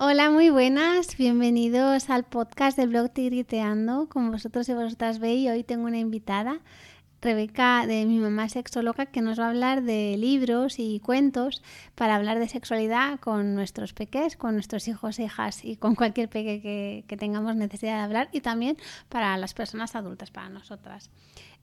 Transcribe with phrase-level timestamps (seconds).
[0.00, 1.16] Hola, muy buenas.
[1.16, 4.08] Bienvenidos al podcast del blog Tigriteando.
[4.08, 6.60] Como vosotros y vosotras veis, hoy tengo una invitada,
[7.20, 11.64] Rebeca de Mi Mamá Sexóloga, que nos va a hablar de libros y cuentos
[11.96, 16.62] para hablar de sexualidad con nuestros peques, con nuestros hijos hijas y con cualquier peque
[16.62, 18.76] que, que tengamos necesidad de hablar y también
[19.08, 21.10] para las personas adultas, para nosotras.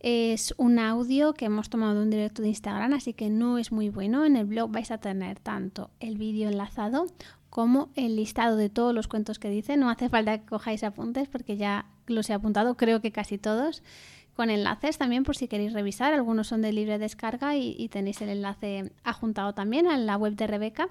[0.02, 3.72] Es un audio que hemos tomado de un directo de Instagram, así que no es
[3.72, 4.26] muy bueno.
[4.26, 7.08] En el blog vais a tener tanto el vídeo enlazado
[7.55, 9.77] como el listado de todos los cuentos que dice.
[9.77, 13.81] No hace falta que cojáis apuntes porque ya los he apuntado, creo que casi todos,
[14.36, 16.14] con enlaces también por si queréis revisar.
[16.14, 20.48] Algunos son de libre descarga y, tenéis el enlace adjuntado también a la web de
[20.48, 20.90] Rebeca.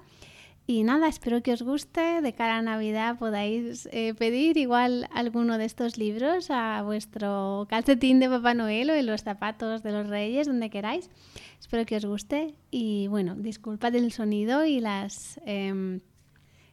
[0.65, 2.23] Y nada, espero que os guste.
[2.23, 8.19] De cara a Navidad podáis eh, pedir igual alguno de estos libros a vuestro calcetín
[8.19, 11.11] de Papá Noel o en los zapatos de los Reyes, donde queráis.
[11.59, 12.55] Espero que os guste.
[12.71, 15.39] Y bueno, disculpad el sonido y las...
[15.45, 16.01] Em,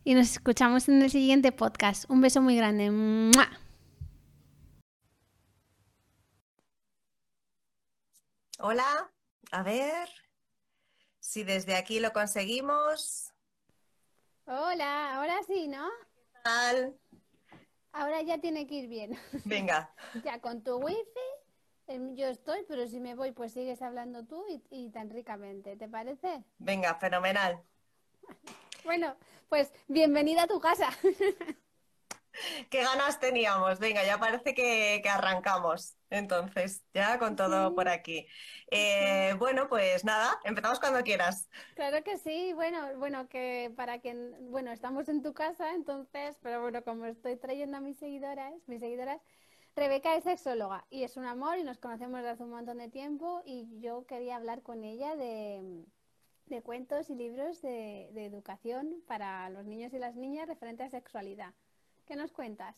[0.05, 2.09] y nos escuchamos en el siguiente podcast.
[2.11, 2.91] Un beso muy grande.
[8.59, 9.11] Hola,
[9.51, 10.09] a ver
[11.21, 13.33] si desde aquí lo conseguimos.
[14.47, 15.89] Hola, ahora sí, ¿no?
[16.15, 16.99] ¿Qué tal?
[17.93, 19.19] Ahora ya tiene que ir bien.
[19.45, 19.95] Venga.
[20.25, 20.97] ya con tu wifi
[21.87, 25.77] em, yo estoy, pero si me voy pues sigues hablando tú y, y tan ricamente,
[25.77, 26.45] ¿te parece?
[26.59, 27.63] Venga, fenomenal.
[28.85, 29.17] Bueno,
[29.49, 30.89] pues bienvenida a tu casa.
[32.71, 33.79] Qué ganas teníamos.
[33.79, 35.97] Venga, ya parece que, arrancamos.
[36.11, 38.27] Entonces, ya con todo por aquí.
[38.71, 41.49] Eh, bueno, pues nada, empezamos cuando quieras.
[41.75, 42.53] Claro que sí.
[42.55, 47.37] Bueno, bueno, que para quien, bueno, estamos en tu casa, entonces, pero bueno, como estoy
[47.37, 49.21] trayendo a mis seguidoras, mis seguidoras,
[49.77, 52.89] Rebeca es sexóloga y es un amor y nos conocemos desde hace un montón de
[52.89, 55.87] tiempo y yo quería hablar con ella de
[56.47, 60.91] de cuentos y libros de, de, educación para los niños y las niñas referente a
[60.91, 61.55] sexualidad.
[62.07, 62.77] ¿Qué nos cuentas?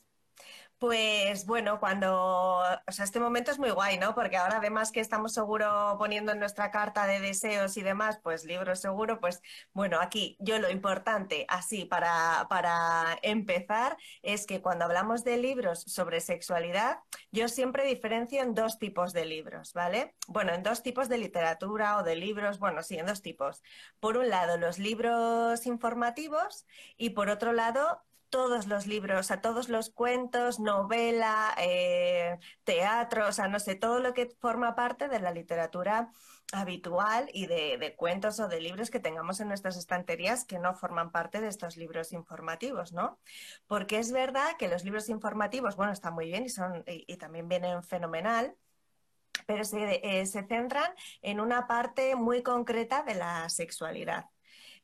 [0.78, 4.14] Pues bueno, cuando, o sea, este momento es muy guay, ¿no?
[4.14, 8.44] Porque ahora además que estamos seguro poniendo en nuestra carta de deseos y demás, pues
[8.44, 9.40] libros seguro, pues
[9.72, 15.80] bueno, aquí yo lo importante, así para, para empezar, es que cuando hablamos de libros
[15.86, 16.98] sobre sexualidad,
[17.30, 20.14] yo siempre diferencio en dos tipos de libros, ¿vale?
[20.26, 23.62] Bueno, en dos tipos de literatura o de libros, bueno, sí, en dos tipos.
[24.00, 26.66] Por un lado, los libros informativos
[26.98, 28.02] y por otro lado,
[28.34, 34.00] todos los libros, a todos los cuentos, novela, eh, teatro, o sea, no sé, todo
[34.00, 36.10] lo que forma parte de la literatura
[36.52, 41.12] habitual y de, cuentos o de libros que tengamos en nuestras estanterías que no forman
[41.12, 43.20] parte de estos libros informativos, ¿no?
[43.68, 47.48] Porque es verdad que los libros informativos, bueno, están muy bien y, son, y, también
[47.48, 48.56] vienen fenomenal,
[49.46, 54.33] pero se, eh, se centran en una parte muy concreta de la sexualidad.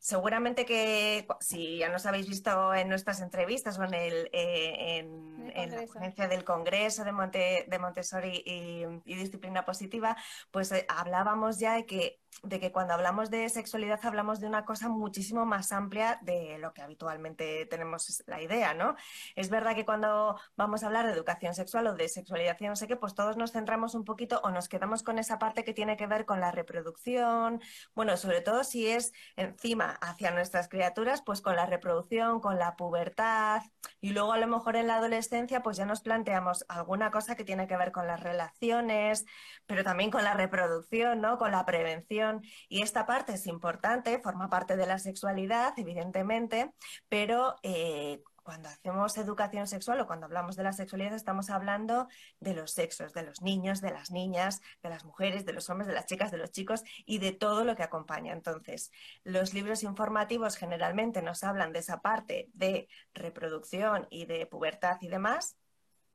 [0.01, 5.71] Seguramente que si ya nos habéis visto en nuestras entrevistas o en, el, eh, en,
[5.77, 10.17] la ponencia del Congreso de, Monte, de Montessori y, y, Disciplina Positiva,
[10.51, 14.65] pues eh, hablábamos ya de que de que cuando hablamos de sexualidad hablamos de una
[14.65, 18.95] cosa muchísimo más amplia de lo que habitualmente tenemos la idea, ¿no?
[19.35, 22.87] Es verdad que cuando vamos a hablar de educación sexual o de sexualidad no sé
[22.87, 25.97] qué, pues todos nos centramos un poquito o nos quedamos con esa parte que tiene
[25.97, 27.61] que ver con la reproducción,
[27.95, 32.77] bueno, sobre todo si es encima hacia nuestras criaturas, pues con la reproducción, con la
[32.77, 33.63] pubertad
[34.01, 37.45] y luego a lo mejor en la adolescencia pues ya nos planteamos alguna cosa que
[37.45, 39.27] tiene que ver con las relaciones,
[39.67, 41.39] pero también con la reproducción, ¿no?
[41.39, 42.20] Con la prevención
[42.69, 46.73] y esta parte es importante, forma parte de la sexualidad, evidentemente,
[47.09, 52.09] pero eh, cuando hacemos educación sexual o cuando hablamos de la sexualidad estamos hablando
[52.41, 55.87] de los sexos, de los niños, de las niñas, de las mujeres, de los hombres,
[55.87, 58.33] de las chicas, de los chicos y de todo lo que acompaña.
[58.33, 58.91] Entonces,
[59.25, 65.09] los libros informativos generalmente nos hablan de esa parte de reproducción y de pubertad y
[65.09, 65.57] demás,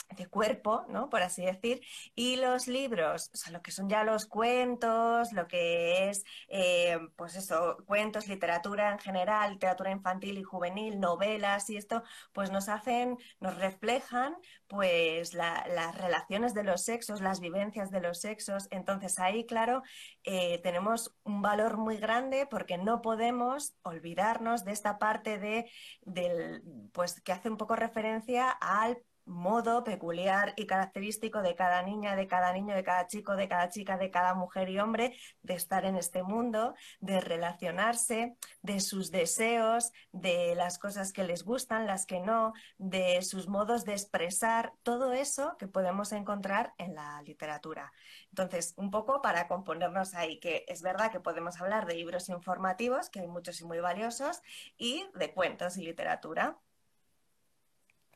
[0.09, 1.09] de cuerpo, ¿no?
[1.09, 1.81] Por así decir,
[2.13, 6.97] y los libros, o sea, lo que son ya los cuentos, lo que es, eh,
[7.15, 12.03] pues eso, cuentos, literatura en general, literatura infantil y juvenil, novelas y esto,
[12.33, 14.35] pues nos hacen, nos reflejan,
[14.67, 18.67] pues las relaciones de los sexos, las vivencias de los sexos.
[18.71, 19.81] Entonces ahí, claro,
[20.23, 25.69] eh, tenemos un valor muy grande porque no podemos olvidarnos de esta parte de,
[26.01, 26.61] del,
[26.93, 32.27] pues que hace un poco referencia al modo peculiar y característico de cada niña, de
[32.27, 35.85] cada niño, de cada chico, de cada chica, de cada mujer y hombre, de estar
[35.85, 42.05] en este mundo, de relacionarse, de sus deseos, de las cosas que les gustan, las
[42.05, 47.91] que no, de sus modos de expresar, todo eso que podemos encontrar en la literatura.
[48.29, 53.09] Entonces, un poco para componernos ahí, que es verdad que podemos hablar de libros informativos,
[53.09, 54.41] que hay muchos y muy valiosos,
[54.77, 56.57] y de cuentos y literatura.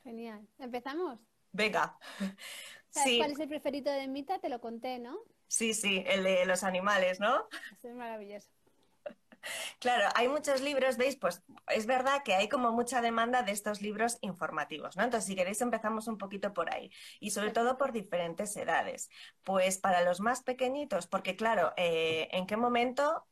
[0.10, 0.42] Genial.
[0.58, 1.20] ¿Empezamos?
[1.52, 1.96] Venga.
[2.90, 4.40] ¿Sabes cuál es el preferido de Mita?
[4.40, 5.20] Te lo conté, ¿no?
[5.48, 7.48] Sí, sí, el de los animales, ¿no?
[7.84, 8.50] es maravilloso.
[9.78, 11.16] Claro, hay muchos libros, ¿veis?
[11.16, 15.04] Pues es verdad que hay como mucha demanda de estos libros informativos, ¿no?
[15.04, 16.92] Entonces, si queréis, empezamos un poquito por ahí.
[17.20, 19.12] Y sobre todo por diferentes edades.
[19.44, 23.28] Pues para los más pequeñitos, porque claro, eh, ¿en qué momento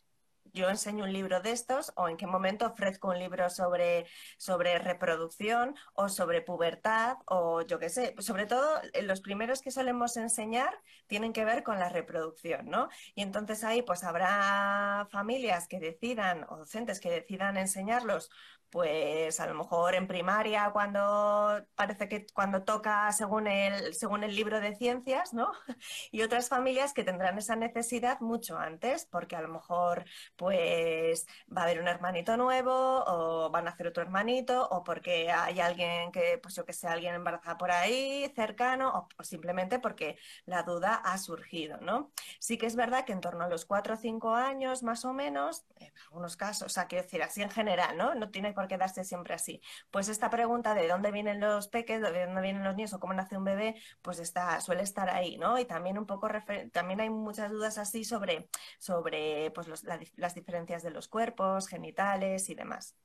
[0.58, 4.08] yo enseño un libro de estos o en qué momento ofrezco un libro sobre,
[4.38, 8.16] sobre reproducción o sobre pubertad o yo qué sé.
[8.20, 10.74] Sobre todo, eh, los primeros que solemos enseñar
[11.06, 12.90] tienen que ver con la reproducción, ¿no?
[13.16, 18.30] Y entonces ahí pues habrá familias que decidan o docentes que decidan enseñarlos
[18.70, 24.36] pues a lo mejor en primaria cuando parece que cuando toca según el, según el
[24.36, 25.52] libro de ciencias, ¿no?
[26.12, 30.06] Y otras familias que tendrán esa necesidad mucho antes, porque a lo mejor
[30.36, 31.26] pues
[31.56, 35.60] va a haber un hermanito nuevo o van a hacer otro hermanito o porque hay
[35.60, 40.64] alguien que, pues yo que sé, alguien embarazada por ahí cercano o, simplemente porque la
[40.64, 42.12] duda ha surgido, ¿no?
[42.40, 45.14] Sí que es verdad que en torno a los cuatro o cinco años más o
[45.14, 48.16] menos, en algunos casos, o sea, quiero decir, así en general, ¿no?
[48.16, 49.62] No tiene por quedarse siempre así.
[49.92, 53.14] Pues esta pregunta de dónde vienen los peques, de dónde vienen los niños o cómo
[53.14, 55.60] nace un bebé, pues está, suele estar ahí, ¿no?
[55.60, 56.28] Y también un poco,
[56.72, 58.50] también hay muchas dudas así sobre,
[58.80, 59.68] sobre pues
[60.16, 62.96] las diferencias de los cuerpos, genitales y demás.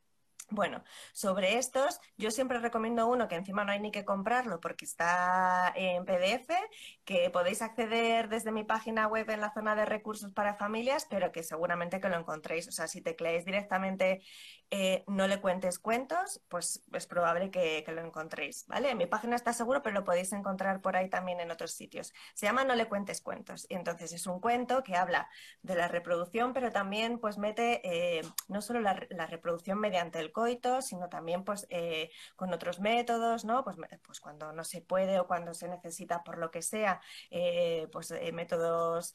[0.52, 0.84] Bueno,
[1.14, 5.72] sobre estos, yo siempre recomiendo uno que encima no hay ni que comprarlo porque está
[5.74, 6.50] en PDF,
[7.06, 11.32] que podéis acceder desde mi página web en la zona de recursos para familias, pero
[11.32, 12.68] que seguramente que lo encontréis.
[12.68, 14.20] O sea, si tecleáis directamente
[14.74, 18.90] eh, no le cuentes cuentos, pues es probable que, lo encontréis, ¿vale?
[18.90, 22.14] En mi página está seguro, pero lo podéis encontrar por ahí también en otros sitios.
[22.32, 25.28] Se llama No le cuentes cuentos y entonces es un cuento que habla
[25.60, 30.32] de la reproducción, pero también pues mete eh, no solo la, la reproducción mediante el
[30.80, 33.64] sino también pues eh, con otros métodos, ¿no?
[33.64, 37.00] Pues, pues, cuando no se puede o cuando se necesita por lo que sea,
[37.30, 39.14] eh, pues eh, métodos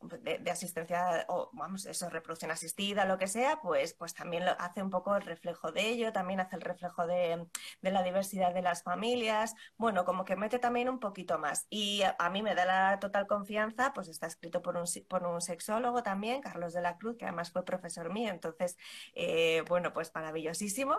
[0.00, 4.82] de, asistencia o vamos, eso, reproducción asistida, lo que sea, pues, pues también lo, hace
[4.82, 7.46] un poco el reflejo de ello, también hace el reflejo de,
[7.82, 11.66] la diversidad de las familias, bueno, como que mete también un poquito más.
[11.70, 15.40] Y a, mí me da la total confianza, pues está escrito por un, por un
[15.40, 18.76] sexólogo también, Carlos de la Cruz, que además fue profesor mío, entonces,
[19.68, 20.10] bueno, pues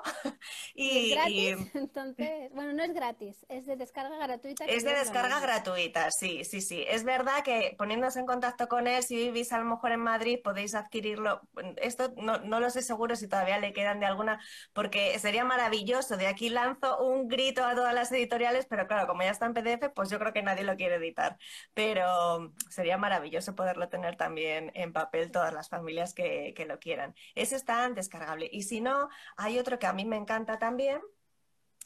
[0.76, 1.58] Y, gratis?
[1.74, 4.66] Entonces, bueno, no es gratis, es de descarga gratuita.
[4.66, 6.86] Es de descarga gratuita, sí, sí, sí.
[6.88, 10.40] Es verdad que poniéndose en contacto con él, si vivís a lo mejor en Madrid,
[10.44, 11.42] podéis adquirirlo.
[11.78, 14.40] Esto no, no lo sé seguro si todavía le quedan de alguna,
[14.74, 16.16] porque sería maravilloso.
[16.16, 19.54] De aquí lanzo un grito a todas las editoriales, pero claro, como ya está en
[19.54, 21.38] PDF, pues yo creo que nadie lo quiere editar.
[21.74, 27.16] Pero sería maravilloso poderlo tener también en papel todas las familias que, que lo quieran.
[27.34, 28.50] Ese está descargable.
[28.52, 31.02] Y si no, hay otro que a mí me encanta también,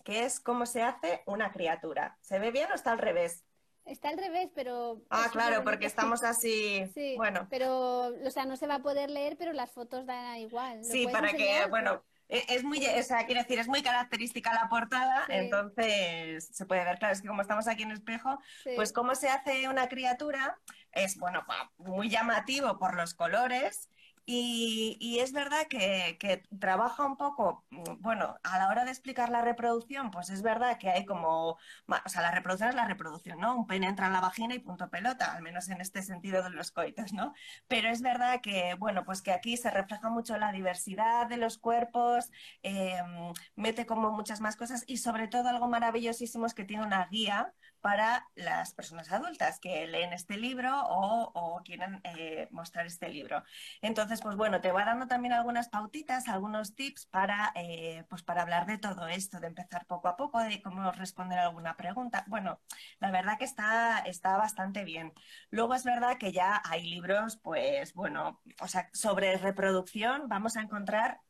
[0.04, 2.18] que es cómo se hace una criatura.
[2.22, 3.46] ¿Se ve bien o está al revés?
[3.86, 5.02] Está al revés, pero...
[5.10, 6.90] Ah, claro, porque estamos así...
[6.94, 7.48] Sí, bueno.
[7.50, 10.84] Pero, o sea, no se va a poder leer, pero las fotos dan igual.
[10.84, 14.70] Sí, para que, bueno, e, es muy, o sea, quiero decir, es muy característica la
[14.70, 18.40] portada, entonces se puede ver, claro, es que como estamos aquí en espejo,
[18.76, 20.58] pues cómo se hace una criatura
[20.94, 21.46] es, bueno,
[21.78, 23.90] muy llamativo por los colores
[24.34, 27.66] y, es verdad que, trabaja un poco,
[28.00, 31.58] bueno, a la hora de explicar la reproducción, pues es verdad que hay como,
[31.88, 33.58] o sea, la reproducción es la reproducción, ¿no?
[33.58, 36.50] Un pene entra en la vagina y punto pelota, al menos en este sentido de
[36.52, 37.34] los coitos, ¿no?
[37.68, 41.58] Pero es verdad que, bueno, pues que aquí se refleja mucho la diversidad de los
[41.58, 42.32] cuerpos,
[42.64, 47.06] em, mete como muchas más cosas y sobre todo algo maravillosísimo es que tiene una
[47.08, 53.44] guía para las personas adultas que leen este libro o, quieren eh, mostrar este libro.
[53.82, 58.44] Entonces, pues bueno, te va dando también algunas pautitas, algunos tips para, eh, pues para
[58.44, 62.24] hablar de todo esto, de empezar poco a poco, de cómo responder alguna pregunta.
[62.28, 62.60] Bueno,
[63.00, 65.14] la verdad que está, está bastante bien.
[65.50, 70.62] Luego es verdad que ya hay libros, pues bueno, o sea, sobre reproducción vamos a
[70.62, 71.22] encontrar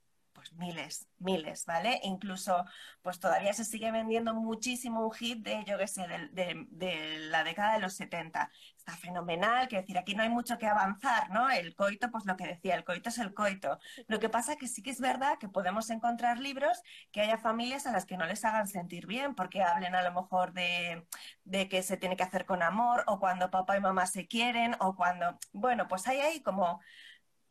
[0.51, 1.99] miles, miles, ¿vale?
[2.03, 2.65] Incluso,
[3.01, 7.73] pues todavía se sigue vendiendo muchísimo un hit de, yo qué sé, de, la década
[7.73, 8.51] de los 70.
[8.77, 11.49] Está fenomenal, quiero decir, aquí no hay mucho que avanzar, ¿no?
[11.49, 13.79] El coito, pues lo que decía, el coito es el coito.
[14.07, 16.81] Lo que pasa que sí que es verdad que podemos encontrar libros
[17.11, 20.11] que haya familias a las que no les hagan sentir bien, porque hablen a lo
[20.13, 21.07] mejor de,
[21.43, 24.75] de que se tiene que hacer con amor, o cuando papá y mamá se quieren,
[24.79, 26.81] o cuando, bueno, pues hay ahí como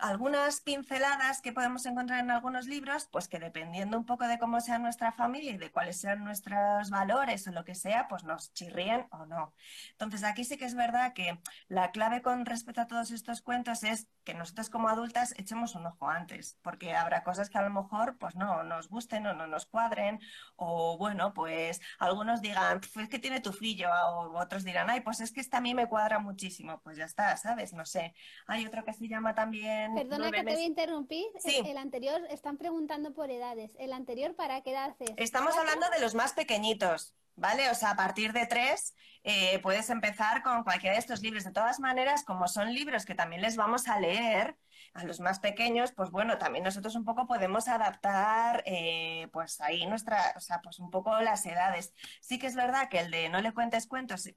[0.00, 4.60] algunas pinceladas que podemos encontrar en algunos libros, pues que dependiendo un poco de cómo
[4.60, 8.52] sea nuestra familia y de cuáles sean nuestros valores o lo que sea, pues nos
[8.52, 9.54] chirríen o no.
[9.92, 11.38] Entonces aquí sí que es verdad que
[11.68, 15.86] la clave con respecto a todos estos cuentos es que nosotros como adultas echemos un
[15.86, 19.48] ojo antes, porque habrá cosas que a lo mejor pues no nos gusten o no
[19.48, 20.20] nos cuadren,
[20.54, 25.20] o bueno, pues algunos digan, pues que tiene tu fillo, o otros dirán, ay, pues
[25.20, 27.72] es que esta a mí me cuadra muchísimo, pues ya está, ¿sabes?
[27.72, 28.14] No sé.
[28.46, 31.26] Hay otro que se llama también Perdona que te voy a interrumpir.
[31.44, 33.72] El, anterior, están preguntando por edades.
[33.80, 35.10] ¿El anterior para qué edad es?
[35.16, 37.16] Estamos hablando de los más pequeñitos.
[37.36, 37.70] ¿Vale?
[37.70, 41.44] O sea, a partir de tres eh, puedes empezar con cualquiera de estos libros.
[41.44, 44.56] De todas maneras, como son libros que también les vamos a leer,
[44.94, 49.86] a los más pequeños, pues bueno, también nosotros un poco podemos adaptar, eh, pues ahí
[49.86, 51.94] nuestra, o sea, pues un poco las edades.
[52.20, 54.28] Sí que es verdad que el de no le cuentes cuentos,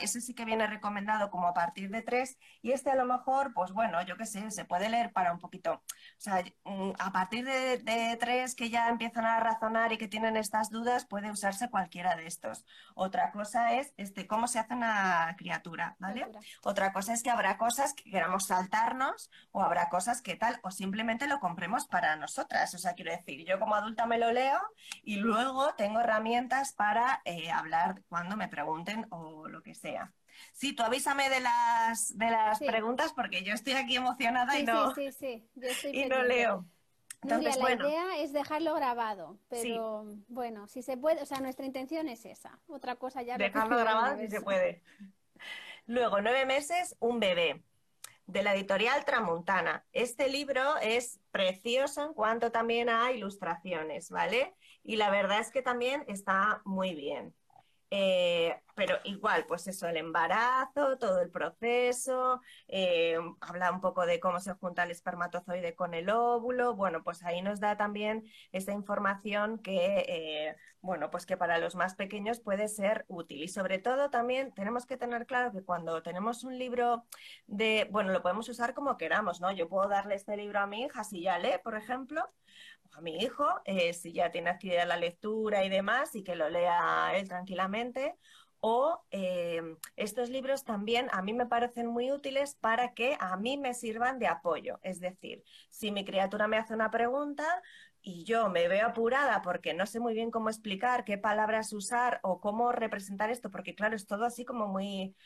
[0.00, 3.52] ese sí que viene recomendado como a partir de tres, y este a lo mejor,
[3.54, 5.72] pues bueno, yo qué sé, se puede leer para un poquito.
[5.74, 5.82] O
[6.18, 10.36] sea, mm, a partir de, de tres que ya empiezan a razonar y que tienen
[10.36, 12.64] estas dudas, puede usarse cualquiera de estos.
[12.94, 16.26] Otra cosa es este, cómo se hace una criatura, ¿vale?
[16.62, 20.70] Otra cosa es que habrá cosas que queramos saltarnos o habrá cosas que tal, o
[20.70, 22.74] simplemente lo compremos para nosotras.
[22.74, 24.60] O sea, quiero decir, yo como adulta me lo leo
[25.02, 30.12] y luego tengo herramientas para eh, hablar cuando me pregunten o lo que sea.
[30.52, 34.92] Sí, tú avísame de las, de las preguntas porque yo estoy aquí emocionada y no,
[35.92, 36.66] y no leo.
[37.22, 42.08] Entonces, la idea es dejarlo grabado, pero bueno, si se puede, o sea, nuestra intención
[42.08, 42.58] es esa.
[42.68, 43.36] Otra cosa ya.
[43.36, 44.82] Dejarlo grabado si se puede.
[45.86, 47.62] Luego, nueve meses, un bebé
[48.26, 49.84] de la editorial Tramontana.
[49.92, 54.54] Este libro es precioso en cuanto también a ilustraciones, ¿vale?
[54.82, 57.34] Y la verdad es que también está muy bien.
[57.98, 64.20] Eh, pero igual, pues eso, el embarazo, todo el proceso, eh, habla un poco de
[64.20, 68.72] cómo se junta el espermatozoide con el óvulo, bueno, pues ahí nos da también esa
[68.72, 73.42] información que, eh, bueno, pues que para los más pequeños puede ser útil.
[73.42, 77.06] Y sobre todo también tenemos que tener claro que cuando tenemos un libro
[77.46, 79.52] de, bueno, lo podemos usar como queramos, ¿no?
[79.52, 82.28] Yo puedo darle este libro a mi hija si ya lee, por ejemplo,
[82.92, 86.48] a mi hijo, eh, si ya tiene adquirida la lectura y demás, y que lo
[86.48, 88.16] lea él tranquilamente,
[88.60, 89.62] o eh,
[89.96, 94.18] estos libros también a mí me parecen muy útiles para que a mí me sirvan
[94.18, 94.78] de apoyo.
[94.82, 97.44] Es decir, si mi criatura me hace una pregunta,
[98.08, 102.20] y yo me veo apurada porque no sé muy bien cómo explicar, qué palabras usar
[102.22, 105.16] o cómo representar esto, porque claro, es todo así como muy,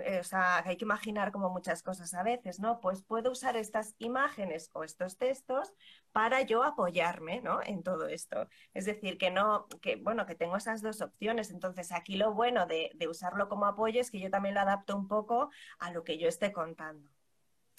[0.00, 2.78] eh, o sea, hay que imaginar como muchas cosas a veces, ¿no?
[2.78, 5.72] Pues puedo usar estas imágenes o estos textos
[6.12, 7.60] para yo apoyarme, ¿no?
[7.64, 8.48] En todo esto.
[8.74, 11.50] Es decir, que no, que bueno, que tengo esas dos opciones.
[11.50, 14.96] Entonces, aquí lo bueno de, de usarlo como apoyo es que yo también lo adapto
[14.96, 17.13] un poco a lo que yo esté contando.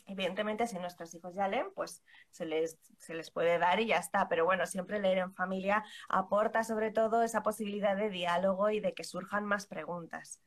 [0.08, 3.98] Evidentemente, si nuestros hijos ya leen, pues se les, se les puede dar y ya
[3.98, 4.28] está.
[4.28, 8.94] Pero bueno, siempre leer en familia aporta sobre todo esa posibilidad de diálogo y de
[8.94, 10.42] que surjan más preguntas.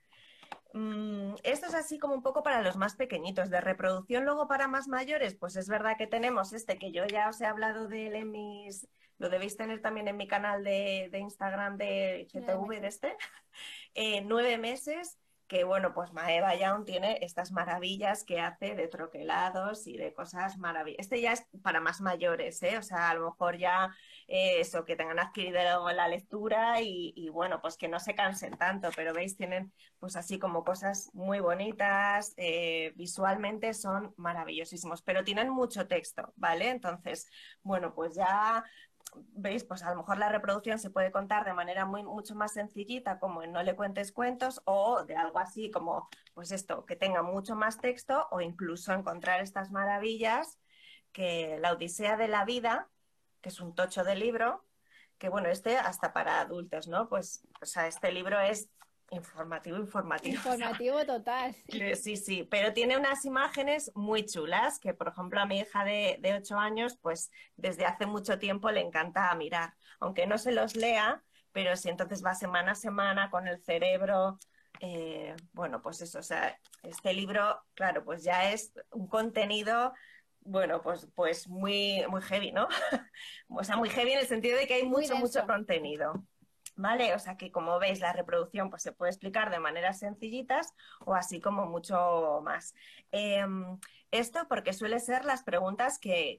[0.74, 3.50] Mm, esto es así como un poco para los más pequeñitos.
[3.50, 7.28] De reproducción luego para más mayores, pues es verdad que tenemos este que yo ya
[7.28, 8.88] os he hablado de él en mis...
[9.18, 13.16] Lo debéis tener también en mi canal de, Instagram de GTV de este.
[13.94, 15.18] Eh, nueve meses
[15.49, 20.59] que bueno, pues Maeva Young tiene estas maravillas que hace de troquelados y de cosas
[20.59, 21.07] maravillosas.
[21.07, 22.76] Este ya es para más mayores, ¿eh?
[22.78, 23.90] O sea, a lo mejor ya
[24.28, 28.90] eh, eso, que tengan adquirido la lectura y, bueno, pues que no se cansen tanto,
[28.95, 35.49] pero veis, tienen pues así como cosas muy bonitas, eh, visualmente son maravillosísimos, pero tienen
[35.50, 36.69] mucho texto, ¿vale?
[36.69, 37.28] Entonces,
[37.62, 38.62] bueno, pues ya
[39.33, 42.52] veis, pues a lo mejor la reproducción se puede contar de manera muy, mucho más
[42.52, 46.97] sencillita, como en No le cuentes cuentos, o de algo así como, pues esto, que
[46.97, 50.59] tenga mucho más texto, o incluso encontrar estas maravillas
[51.12, 52.88] que La Odisea de la Vida,
[53.40, 54.64] que es un tocho de libro,
[55.19, 57.09] que bueno, este hasta para adultos, ¿no?
[57.09, 58.71] Pues, o sea, este libro es
[59.10, 60.36] Informativo, informativo.
[60.36, 61.54] Informativo total.
[61.94, 66.18] Sí, sí, pero tiene unas imágenes muy chulas que, por ejemplo, a mi hija de,
[66.20, 69.74] de 8 años, pues desde hace mucho tiempo le encanta mirar.
[69.98, 71.22] Aunque no se los lea,
[71.52, 74.38] pero si entonces va semana a semana con el cerebro,
[74.80, 79.94] eh, bueno, pues eso, o sea, este libro, claro, pues ya es un contenido
[80.40, 82.68] bueno, pues, pues muy, muy heavy, ¿no?
[83.48, 86.24] o sea, muy heavy en el sentido de que hay mucho, mucho contenido.
[86.78, 87.12] ¿Vale?
[87.12, 91.12] O sea que como veis, la reproducción pues, se puede explicar de maneras sencillitas o
[91.14, 92.73] así como mucho más.
[93.11, 93.80] Em,
[94.12, 96.38] esto porque suele ser las preguntas que,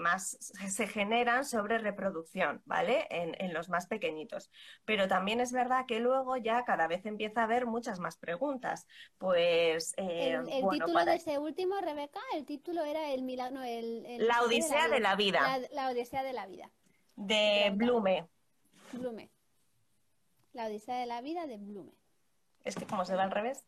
[0.00, 3.06] más se generan sobre reproducción, ¿vale?
[3.10, 4.50] En, los más pequeñinos.
[4.84, 8.88] Pero también es verdad que luego ya cada vez empieza a haber muchas más preguntas.
[9.16, 9.94] Pues.
[9.96, 13.62] Eh, el, título de ese último, Rebeca, el título era el milagro.
[13.62, 15.60] El, la Odisea de la, vida.
[15.70, 16.68] La, Odisea de la vida.
[17.14, 18.28] De Blume.
[18.92, 19.30] Blume.
[20.52, 21.92] La Odisea de la vida de Blume.
[22.64, 23.64] Es que como se va al revés.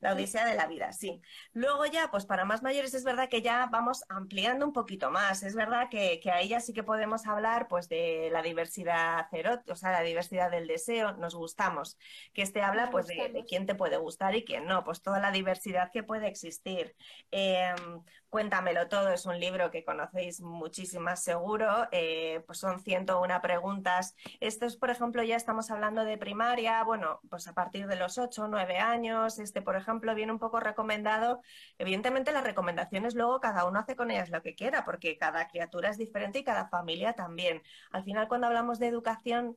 [0.00, 1.20] La Odisea de la vida, sí.
[1.52, 5.42] Luego ya, pues para más mayores es verdad que ya vamos ampliando un poquito más.
[5.42, 9.26] Es verdad que, que ahí ya sí que podemos hablar pues de la diversidad
[9.68, 11.12] o sea, la diversidad del deseo.
[11.16, 11.98] Nos gustamos.
[12.32, 14.84] Que este habla pues de, quién te puede gustar y quién no.
[14.84, 16.94] Pues toda la diversidad que puede existir.
[17.30, 24.14] Em, Cuéntamelo todo es un libro que conocéis muchísimas seguro, eh, pues son 101 preguntas.
[24.40, 28.44] Estos, por ejemplo, ya estamos hablando de primaria, bueno, pues a partir de los 8
[28.44, 31.40] o 9 años, este, por ejemplo, viene un poco recomendado.
[31.78, 35.90] Evidentemente las recomendaciones luego cada uno hace con ellas lo que quiera, porque cada criatura
[35.90, 37.62] es diferente y cada familia también.
[37.90, 39.56] Al final, cuando hablamos de educación,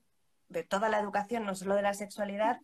[0.50, 2.60] de toda la educación, no solo de la sexualidad,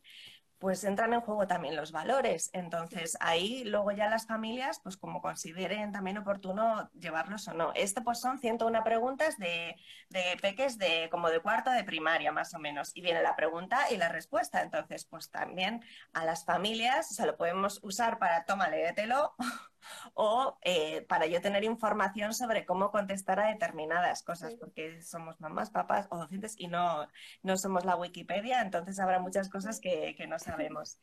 [0.59, 2.49] pues entran en juego también los valores.
[2.53, 7.71] Entonces, ahí luego ya las familias, pues como consideren también oportuno llevarlos o no.
[7.75, 9.75] Esto pues son 101 preguntas de,
[10.09, 12.91] de peques de como de cuarto de primaria más o menos.
[12.95, 14.61] Y viene la pregunta y la respuesta.
[14.61, 15.83] Entonces, pues también
[16.13, 19.35] a las familias, o sea, lo podemos usar para toma, léetelo
[20.13, 25.69] o eh, para yo tener información sobre cómo contestar a determinadas cosas, porque somos mamás,
[25.69, 27.07] papás o docentes y no,
[27.43, 30.99] no somos la Wikipedia, entonces habrá muchas cosas que, que no sabemos.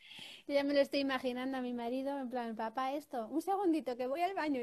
[0.46, 3.96] Yo ya me lo estoy imaginando a mi marido, en plan, papá, esto, un segundito
[3.96, 4.62] que voy al baño.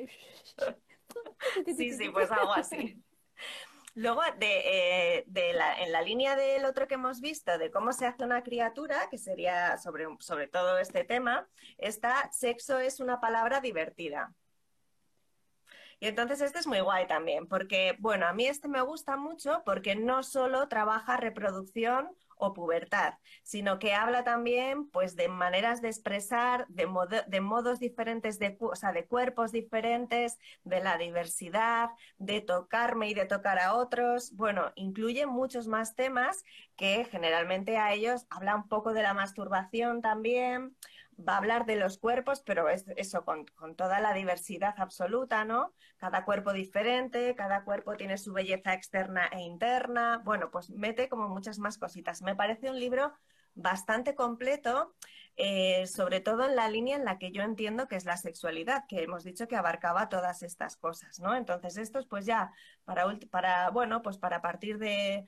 [1.65, 3.01] sí, sí, pues algo así.
[3.93, 8.05] Luego, de, eh, la, en la línea del otro que hemos visto, de cómo se
[8.05, 11.47] hace una criatura, que sería sobre, sobre todo este tema,
[11.77, 14.33] está sexo es una palabra divertida.
[15.99, 19.61] Y entonces este es muy guay también, porque, bueno, a mí este me gusta mucho
[19.65, 22.09] porque no solo trabaja reproducción
[22.41, 26.87] o pubertad, sino que habla también pues de maneras de expresar, de,
[27.41, 33.25] modos diferentes, de, o sea, de cuerpos diferentes, de la diversidad, de tocarme y de
[33.25, 34.35] tocar a otros.
[34.35, 36.43] Bueno, incluye muchos más temas
[36.75, 40.75] que generalmente a ellos habla un poco de la masturbación también,
[41.27, 45.73] va a hablar de los cuerpos, pero es eso con, toda la diversidad absoluta, ¿no?
[45.97, 50.21] Cada cuerpo diferente, cada cuerpo tiene su belleza externa e interna.
[50.23, 52.21] Bueno, pues mete como muchas más cositas.
[52.21, 53.13] Me parece un libro
[53.53, 54.95] bastante completo,
[55.35, 58.85] eh, sobre todo en la línea en la que yo entiendo que es la sexualidad,
[58.87, 61.35] que hemos dicho que abarcaba todas estas cosas, ¿no?
[61.35, 62.51] Entonces, estos pues ya
[62.85, 65.27] para, para bueno, pues para partir de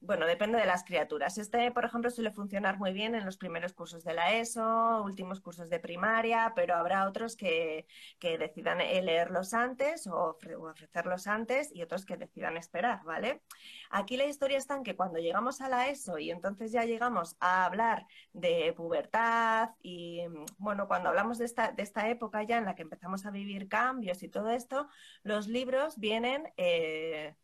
[0.00, 1.38] bueno, depende de las criaturas.
[1.38, 5.40] Este, por ejemplo, suele funcionar muy bien en los primeros cursos de la ESO, últimos
[5.40, 7.86] cursos de primaria, pero habrá otros que,
[8.20, 13.42] decidan eh, leerlos antes o, ofrecerlos antes y otros que decidan esperar, ¿vale?
[13.90, 17.36] Aquí la historia está en que cuando llegamos a la ESO y entonces ya llegamos
[17.40, 20.22] a hablar de pubertad y,
[20.58, 23.68] bueno, cuando hablamos de esta, de esta época ya en la que empezamos a vivir
[23.68, 24.88] cambios y todo esto,
[25.22, 26.52] los libros vienen...
[26.56, 27.34] Eh,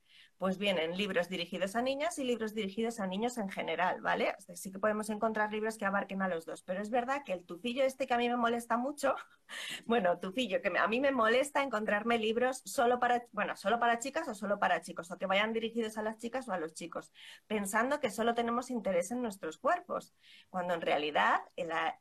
[0.44, 4.36] pues vienen libros dirigidos a niñas y libros dirigidos a niños en general, ¿vale?
[4.52, 7.46] sí que podemos encontrar libros que abarquen a los dos, pero es verdad que el
[7.46, 9.14] tufillo este que a mí me molesta mucho,
[9.86, 14.28] bueno, tufillo, que a mí me molesta encontrarme libros solo para, bueno, solo para chicas
[14.28, 17.10] o solo para chicos, o que vayan dirigidos a las chicas o a los chicos,
[17.46, 20.14] pensando que solo tenemos interés en nuestros cuerpos,
[20.50, 21.96] cuando en realidad en la,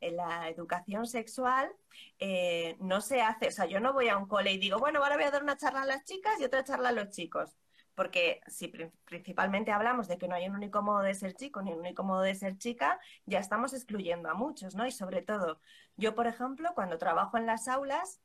[0.50, 1.72] educación sexual
[2.18, 5.02] eh, no se hace, o sea, yo no voy a un cole y digo, bueno,
[5.02, 7.56] ahora voy a dar una charla a las chicas y otra charla a los chicos
[7.94, 8.72] porque si
[9.04, 12.02] principalmente hablamos de que no hay un único modo de ser chico ni un único
[12.04, 14.86] modo de ser chica, ya estamos excluyendo a muchos, ¿no?
[14.86, 15.60] Y sobre todo,
[15.96, 18.20] yo, por ejemplo, cuando trabajo en las aulas,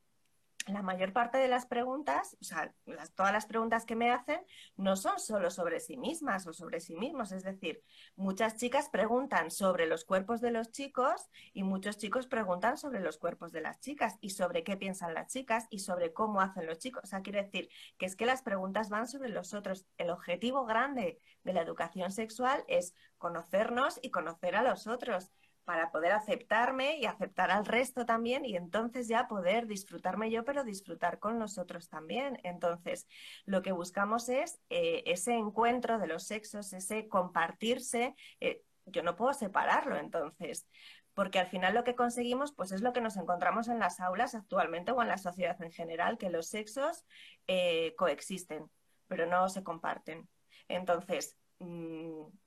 [0.66, 2.74] la mayor parte de las preguntas, o sea,
[3.14, 4.40] todas las preguntas que me hacen
[4.76, 7.32] no son solo sobre sí mismas o sobre sí mismos.
[7.32, 7.82] Es decir,
[8.16, 13.18] muchas chicas preguntan sobre los cuerpos de los chicos y muchos chicos preguntan sobre los
[13.18, 16.78] cuerpos de las chicas y sobre qué piensan las chicas y sobre cómo hacen los
[16.78, 17.02] chicos.
[17.04, 19.86] O sea, quiere decir que es que las preguntas van sobre los otros.
[19.96, 25.30] El objetivo grande de la educación sexual es conocernos y conocer a los otros
[25.70, 30.64] para poder aceptarme y aceptar al resto también y entonces ya poder disfrutarme yo, pero
[30.64, 32.40] disfrutar con los otros también.
[32.42, 33.06] Entonces,
[33.44, 38.16] lo que buscamos es eh, ese encuentro de los sexos, ese compartirse.
[38.40, 40.66] Eh, yo no puedo separarlo, entonces,
[41.14, 44.34] porque al final lo que conseguimos pues es lo que nos encontramos en las aulas
[44.34, 47.04] actualmente o en la sociedad en general, que los sexos
[47.46, 48.68] eh, coexisten,
[49.06, 50.28] pero no se comparten.
[50.66, 51.36] Entonces,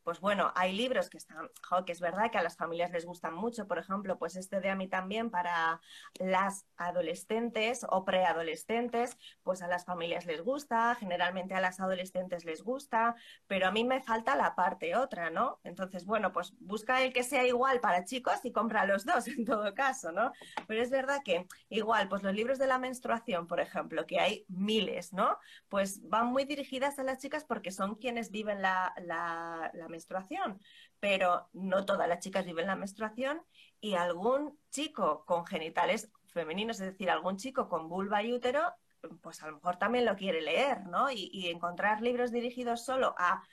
[0.03, 1.49] pues bueno, hay libros que están,
[1.85, 4.69] que es verdad que a las familias les gustan mucho, por ejemplo, pues este de
[4.69, 5.81] a mí también para
[6.19, 12.63] las adolescentes o preadolescentes, pues a las familias les gusta, generalmente a las adolescentes les
[12.63, 13.15] gusta,
[13.47, 15.59] pero a mí me falta la parte otra, ¿no?
[15.63, 19.45] Entonces, bueno, pues busca el que sea igual para chicos y compra los dos en
[19.45, 20.31] todo caso, ¿no?
[20.67, 24.45] Pero es verdad que igual, pues los libros de la menstruación, por ejemplo, que hay
[24.47, 25.37] miles, ¿no?
[25.69, 30.59] Pues van muy dirigidas a las chicas porque son quienes viven la, la, la menstruación,
[30.99, 33.41] pero no todas las chicas viven la menstruación
[33.79, 38.73] y algún chico con genitales femeninos, es decir, algún chico con vulva y útero,
[39.21, 41.11] pues a lo mejor también lo quiere leer, ¿no?
[41.11, 43.43] Y, y encontrar libros dirigidos solo a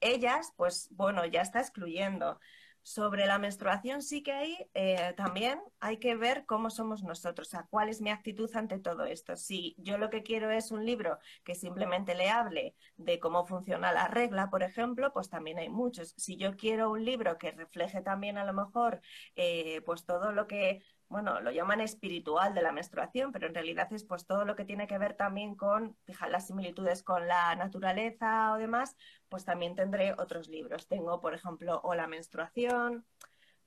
[0.00, 2.38] ellas, pues bueno, ya está excluyendo.
[2.86, 7.50] Sobre la menstruación sí que hay, eh, también hay que ver cómo somos nosotros, o
[7.50, 9.36] sea, cuál es mi actitud ante todo esto.
[9.36, 13.90] Si yo lo que quiero es un libro que simplemente le hable de cómo funciona
[13.90, 16.12] la regla, por ejemplo, pues también hay muchos.
[16.18, 19.00] Si yo quiero un libro que refleje también a lo mejor
[19.34, 20.82] eh, pues todo lo que
[21.14, 24.64] bueno, lo llaman espiritual de la menstruación, pero en realidad es pues todo lo que
[24.64, 28.96] tiene que ver también con, fijar las similitudes con la naturaleza o demás,
[29.28, 30.88] pues también tendré otros libros.
[30.88, 33.06] Tengo, por ejemplo, O la menstruación,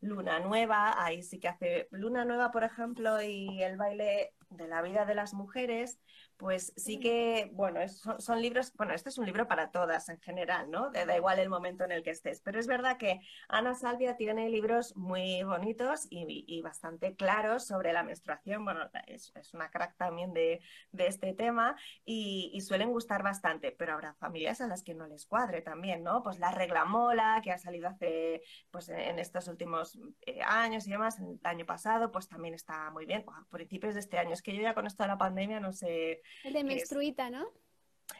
[0.02, 4.82] Luna Nueva, ahí sí que hace Luna Nueva, por ejemplo, y el baile de la
[4.82, 6.02] vida de las mujeres,
[6.38, 7.80] pues sí que, bueno,
[8.20, 10.92] son, libros, bueno, este es un libro para todas en general, ¿no?
[10.92, 14.48] Da igual el momento en el que estés, pero es verdad que Ana Salvia tiene
[14.50, 20.62] libros muy bonitos y, bastante claros sobre la menstruación, bueno, es, una crack también de,
[20.98, 25.62] este tema y, suelen gustar bastante, pero habrá familias a las que no les cuadre
[25.62, 26.22] también, ¿no?
[26.22, 30.92] Pues la regla mola, que ha salido hace, pues en estos últimos eh, años y
[30.92, 34.42] demás, el año pasado, pues también está muy bien, a principios de este año, es
[34.42, 37.52] que yo ya con esto de la pandemia no sé el de menstruita, ¿no?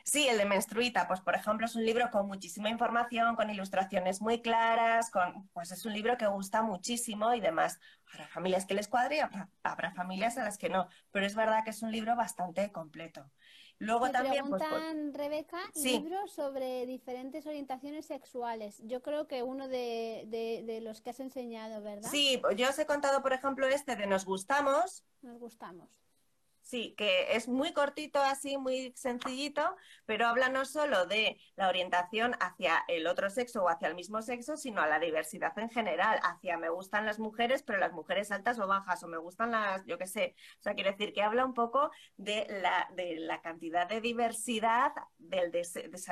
[0.04, 4.22] Sí, el de Menstruita, pues por ejemplo es un libro con muchísima información, con ilustraciones
[4.22, 7.80] muy claras, con, pues es un libro que gusta muchísimo y demás.
[8.14, 9.20] Habrá familias que les cuadre y
[9.64, 13.30] habrá, familias a las que no, pero es verdad que es un libro bastante completo.
[13.80, 14.64] Luego también, pues,
[15.14, 18.82] Rebeca, libros sobre diferentes orientaciones sexuales.
[18.86, 20.26] Yo creo que uno de,
[20.66, 22.10] de, los que has enseñado, ¿verdad?
[22.10, 25.04] Sí, yo os he contado, por ejemplo, este de Nos gustamos.
[25.22, 25.90] Nos gustamos.
[26.68, 32.36] Sí, que es muy cortito así, muy sencillito, pero habla no solo de la orientación
[32.42, 36.20] hacia el otro sexo o hacia el mismo sexo, sino a la diversidad en general,
[36.24, 39.86] hacia me gustan las mujeres, pero las mujeres altas o bajas, o me gustan las,
[39.86, 40.36] yo qué sé.
[40.60, 44.92] O sea, quiere decir que habla un poco de la, de la cantidad de diversidad
[45.18, 45.66] del de,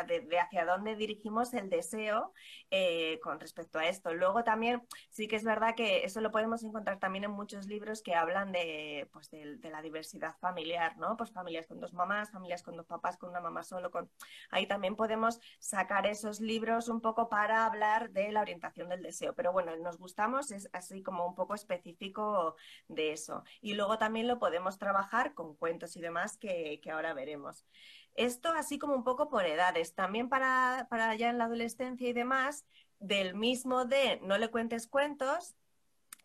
[0.08, 2.32] de, hacia dónde dirigimos el deseo
[2.72, 4.14] eh, con respecto a esto.
[4.14, 8.02] Luego también sí que es verdad que eso lo podemos encontrar también en muchos libros
[8.02, 11.18] que hablan de, pues, de la diversidad familiar, ¿no?
[11.18, 14.12] Pues familias con dos mamás, familias con dos papás, con una mamá solo, con
[14.52, 19.34] ahí también podemos sacar esos libros un poco para hablar de la orientación del deseo.
[19.34, 22.56] Pero bueno, nos gustamos es así como un poco específico
[22.88, 23.44] de eso.
[23.60, 27.66] Y luego también lo podemos trabajar con cuentos y demás que, que ahora veremos.
[28.14, 29.96] Esto así como un poco por edades.
[29.96, 32.66] También para, para ya en la adolescencia y demás,
[33.00, 35.56] del mismo de no le cuentes cuentos,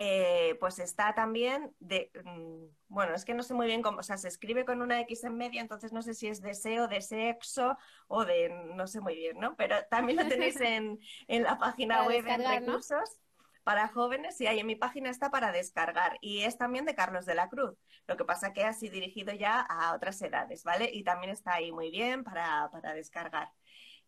[0.03, 4.03] eh, pues está también de, mm, bueno, es que no sé muy bien cómo, o
[4.03, 7.03] sea, se escribe con una X en medio, entonces no sé si es deseo, de
[7.03, 7.77] sexo
[8.09, 9.55] o de, no sé muy bien, ¿no?
[9.57, 13.21] Pero también lo tenéis en, la página web en recursos.
[13.63, 16.17] Para jóvenes, y ahí en mi página está para descargar.
[16.23, 17.77] Y es también de Carlos de la Cruz.
[18.07, 20.89] Lo que pasa que ha sido dirigido ya a otras edades, ¿vale?
[20.91, 23.53] Y también está ahí muy bien para, para descargar.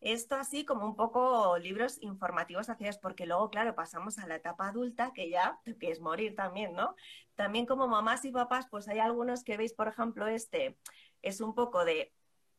[0.03, 4.67] Esto así como un poco libros informativos hacia porque luego, claro, pasamos a la etapa
[4.67, 6.95] adulta que ya te quieres morir también, ¿no?
[7.35, 10.77] También como mamás y papás, pues hay algunos que veis, por ejemplo, este
[11.21, 12.11] es un poco de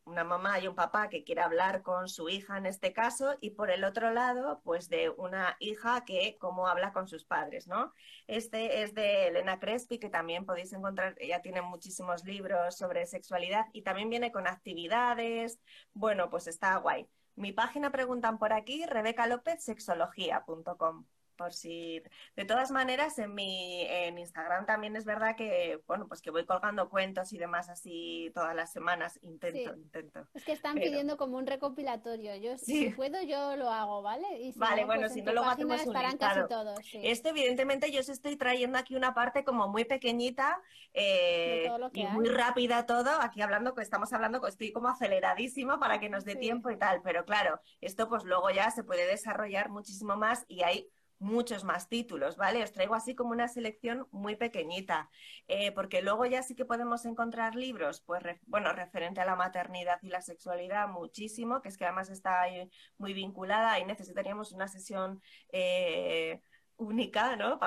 [0.06, 3.50] una mamá y un papá que quiere hablar con su hija en este caso y
[3.50, 7.92] por el otro lado, pues de una hija que cómo habla con sus padres, ¿no?
[8.26, 13.66] Este es de Elena Crespi, que también podéis encontrar, ella tiene muchísimos libros sobre sexualidad
[13.74, 15.58] y también viene con actividades,
[15.92, 17.06] bueno, pues está guay.
[17.36, 21.04] Mi página preguntan por aquí, rebecalopezsexología.com
[21.36, 22.02] por si
[22.36, 26.44] de todas maneras en mi en Instagram también es verdad que bueno pues que voy
[26.44, 31.36] colgando cuentos y demás así todas las semanas intento intento es que están pidiendo como
[31.36, 32.36] un recopilatorio.
[32.36, 35.94] Yo si puedo yo lo hago vale vale bueno pues si no luego hacemos un
[35.94, 36.48] listado.
[36.48, 40.60] todos, esto evidentemente yo os estoy trayendo aquí una parte como muy pequeñita
[40.92, 46.08] eh, y muy rápida todo aquí hablando que estamos hablando estoy como aceleradísima para que
[46.08, 50.16] nos dé tiempo y tal pero claro esto pues luego ya se puede desarrollar muchísimo
[50.16, 50.88] más y hay
[51.24, 52.62] muchos más títulos, ¿vale?
[52.62, 55.10] Os traigo así como una selección muy pequeñita,
[55.48, 59.98] eh, porque luego ya sí que podemos encontrar libros, pues, bueno, referente a la maternidad
[60.02, 64.68] y la sexualidad muchísimo, que es que además está ahí muy vinculada y necesitaríamos una
[64.68, 65.20] sesión...
[65.50, 66.40] Eh,
[66.76, 67.58] única, ¿no?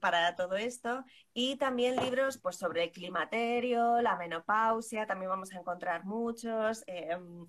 [0.00, 1.04] para todo esto.
[1.32, 6.84] Y también libros pues, sobre el climaterio, la menopausia, también vamos a encontrar muchos.
[6.86, 7.46] Em,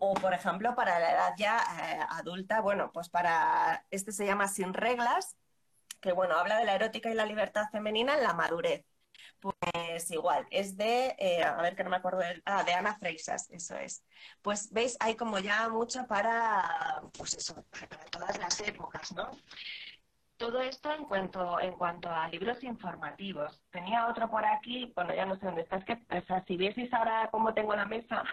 [0.00, 4.48] o, por ejemplo, para la edad ya eh, adulta, bueno, pues para, este se llama
[4.48, 5.36] Sin Reglas,
[6.00, 8.84] que bueno, habla de la erótica y la libertad femenina en la madurez.
[9.40, 12.96] Pues igual, es de, eh, a ver que no me acuerdo, de, ah, de Ana
[12.98, 14.02] Freixas, eso es.
[14.40, 19.30] Pues veis, hay como ya mucho para, pues eso, para todas las épocas, ¿no?
[20.38, 23.62] Todo esto en cuanto, en cuanto a libros informativos.
[23.70, 26.56] Tenía otro por aquí, bueno, ya no sé dónde está, es que, o sea, si
[26.56, 28.24] vieseis ahora cómo tengo la mesa,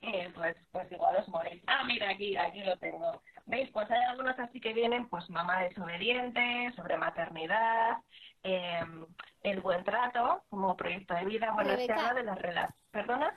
[0.00, 1.62] eh, pues, pues igual os morís.
[1.66, 3.22] Ah, mira, aquí, aquí lo tengo.
[3.46, 3.68] ¿Veis?
[3.72, 7.98] Pues hay algunos así que vienen, pues mamá desobediente, sobre maternidad,
[8.42, 9.06] em,
[9.42, 12.74] el buen trato como proyecto de vida, bueno, se habla de las relaciones.
[12.90, 13.36] ¿Perdona?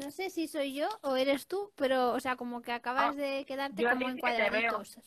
[0.00, 3.20] No sé si soy yo o eres tú, pero, o sea, como que acabas ah,
[3.20, 4.98] de quedarte como en cuadraditos.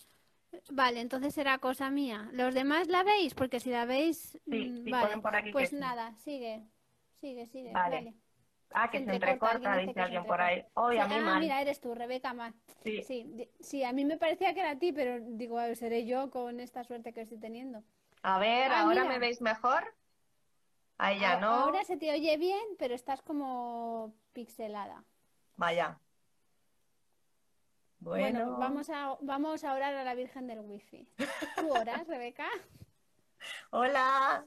[0.72, 2.30] Vale, entonces será cosa mía.
[2.32, 3.34] ¿Los demás la veis?
[3.34, 5.52] Porque si la veis, mm, vale.
[5.52, 6.64] pues nada, sigue,
[7.20, 7.72] sigue, sigue.
[7.74, 8.14] vale.
[8.72, 10.66] Ah, que se, entrecorta, dice alguien por ahí.
[10.74, 12.54] Hoy a mí ah, mira, eres tú, Rebeca más.
[12.84, 13.50] Sí.
[13.60, 13.84] sí.
[13.84, 17.14] a mí me parecía que era a ti, pero digo, seré yo con esta suerte
[17.14, 17.84] que estoy teniendo.
[18.22, 19.94] A ver, ah, ¿ahora me veis mejor?
[20.98, 21.48] Ahí ya no.
[21.48, 25.04] Ahora se te oye bien, pero estás como pixelada.
[25.58, 26.00] Vaya.
[28.00, 28.58] Bueno.
[28.58, 31.08] vamos, a, vamos a orar a la Virgen del Wifi.
[31.56, 32.48] ¿Tú oras, Rebeca?
[33.72, 34.46] Hola.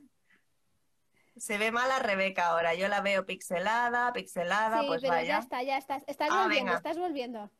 [1.38, 2.74] Se ve mala Rebeca ahora.
[2.74, 6.02] Yo la veo pixelada, pixelada, sí, pues pero ya está, ya estás.
[6.06, 7.50] Estás ah, volviendo, estás volviendo.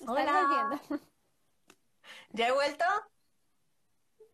[0.00, 0.32] Estás Hola.
[0.32, 1.06] volviendo.
[2.32, 2.84] ¿Ya he vuelto?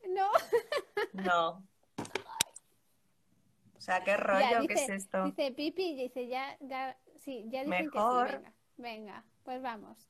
[0.09, 0.31] No.
[1.13, 1.65] No.
[3.77, 5.25] O sea, qué rollo, ¿qué es esto?
[5.25, 6.59] Dice Pipi, dice ya,
[7.17, 10.09] sí, ya dicen que sí, venga, venga, pues vamos.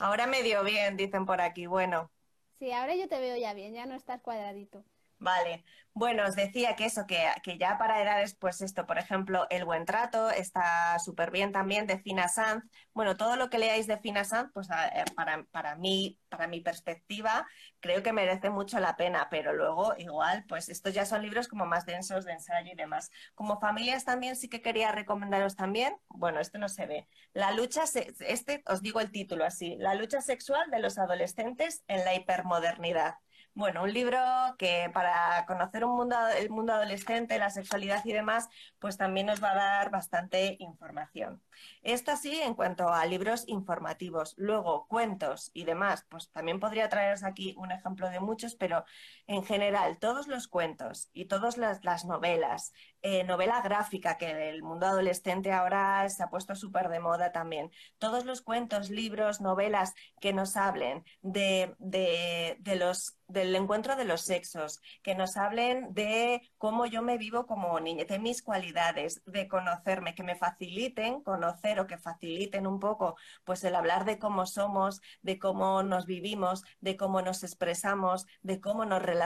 [0.00, 2.10] Ahora me dio bien, dicen por aquí, bueno.
[2.58, 4.84] Sí, ahora yo te veo ya bien, ya no estás cuadradito.
[5.20, 5.64] Vale.
[5.92, 9.66] Bueno, os decía que eso, que, que, ya para edades, pues esto, por ejemplo, El
[9.66, 12.64] Buen Trato está súper bien también de Fina Sanz.
[12.94, 16.60] Bueno, todo lo que leáis de Fina Sanz, pues eh, para, para, mí, para mi
[16.60, 17.46] perspectiva,
[17.80, 21.66] creo que merece mucho la pena, pero luego igual, pues estos ya son libros como
[21.66, 23.10] más densos de ensayo y demás.
[23.34, 27.82] Como familias también sí que quería recomendaros también, bueno, este no se ve, la lucha,
[28.20, 33.16] este os digo el título así, la lucha sexual de los adolescentes en la hipermodernidad.
[33.54, 34.18] Bueno, un libro
[34.58, 39.42] que para conocer un mundo, el mundo adolescente, la sexualidad y demás, pues también nos
[39.42, 41.42] va a dar bastante información.
[41.82, 44.34] Esto sí, en cuanto a libros informativos.
[44.38, 48.84] Luego, cuentos y demás, pues también podría traeros aquí un ejemplo de muchos, pero
[49.30, 54.88] en general, todos los cuentos y todas las, novelas, eh, novela gráfica, que el mundo
[54.88, 60.32] adolescente ahora se ha puesto súper de moda también, todos los cuentos, libros, novelas que
[60.32, 66.86] nos hablen de, de, los del encuentro de los sexos, que nos hablen de cómo
[66.86, 71.86] yo me vivo como niña, de mis cualidades, de conocerme, que me faciliten conocer o
[71.86, 73.14] que faciliten un poco
[73.44, 78.60] pues el hablar de cómo somos, de cómo nos vivimos, de cómo nos expresamos, de
[78.60, 79.19] cómo nos relacionamos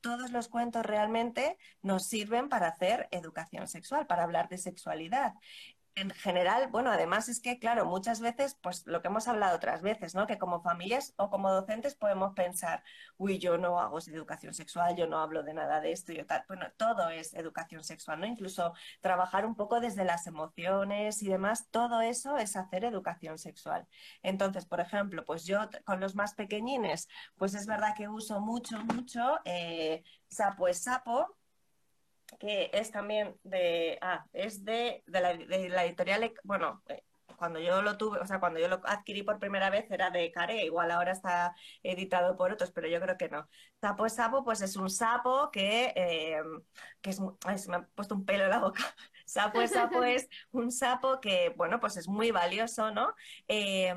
[0.00, 5.34] todos los cuentos realmente nos sirven para hacer educación sexual, para hablar de sexualidad
[6.00, 9.82] en general, bueno, además es que, claro, muchas veces, pues lo que hemos hablado otras
[9.82, 10.26] veces, ¿no?
[10.26, 12.84] Que como familias o como docentes podemos pensar,
[13.16, 16.44] uy, yo no hago educación sexual, yo no hablo de nada de esto, yo tal.
[16.48, 18.26] Bueno, todo es educación sexual, ¿no?
[18.26, 23.86] Incluso trabajar un poco desde las emociones y demás, todo eso es hacer educación sexual.
[24.22, 28.78] Entonces, por ejemplo, pues yo con los más pequeñines, pues es verdad que uso mucho,
[28.84, 31.37] mucho eh, sapo es sapo,
[32.38, 37.02] que es también de, ah, es de, de, la, de la editorial, bueno, eh,
[37.38, 40.30] cuando yo lo tuve, o sea, cuando yo lo adquirí por primera vez era de
[40.32, 43.48] Care, igual ahora está editado por otros, pero yo creo que no.
[43.80, 46.42] Sapo es sapo, pues es un sapo que, eh,
[47.00, 48.82] que es, ay, se me ha puesto un pelo en la boca.
[49.24, 53.14] Sapo es sapo es un sapo que, bueno, pues es muy valioso, ¿no?
[53.46, 53.94] Eh,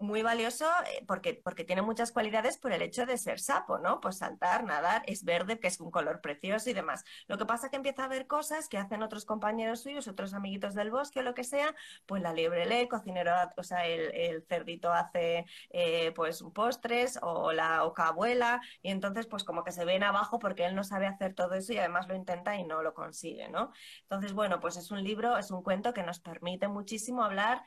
[0.00, 4.00] muy valioso eh, porque, porque tiene muchas cualidades por el hecho de ser sapo, ¿no?
[4.00, 7.04] Pues saltar, nadar, es verde, que es un color precioso y demás.
[7.28, 10.32] Lo que pasa es que empieza a ver cosas que hacen otros compañeros suyos, otros
[10.34, 11.74] amiguitos del bosque o lo que sea,
[12.06, 17.84] pues la liebre lee, cocinero, o sea, el, cerdito hace eh, pues postres o la
[17.84, 21.34] oca abuela y entonces pues como que se ven abajo porque él no sabe hacer
[21.34, 23.72] todo eso y además lo intenta y no lo consigue, ¿no?
[24.02, 27.62] Entonces, bueno, pues es un libro, es un cuento que nos permite muchísimo hablar,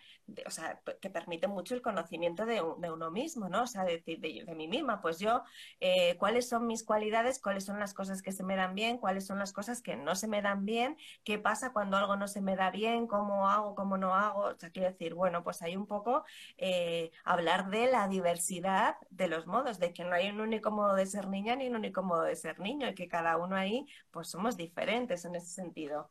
[0.46, 3.64] o sea, que permite mucho el conocimiento descubrimiento de, uno mismo, ¿no?
[3.64, 5.44] O sea, decir de, mí misma, pues yo,
[5.80, 7.40] eh, ¿cuáles son mis cualidades?
[7.40, 8.98] ¿Cuáles son las cosas que se me dan bien?
[8.98, 10.98] ¿Cuáles son las cosas que no se me dan bien?
[11.24, 13.08] ¿Qué pasa cuando algo no se me da bien?
[13.08, 13.76] ¿Cómo hago?
[13.76, 14.44] ¿Cómo no hago?
[14.44, 16.24] O sea, quiero decir, bueno, pues hay un poco
[16.58, 20.96] eh, hablar de la diversidad de los modos, de que no hay un único modo
[20.96, 23.88] de ser niña ni un único modo de ser niño y que cada uno ahí,
[24.12, 26.10] pues somos diferentes en ese sentido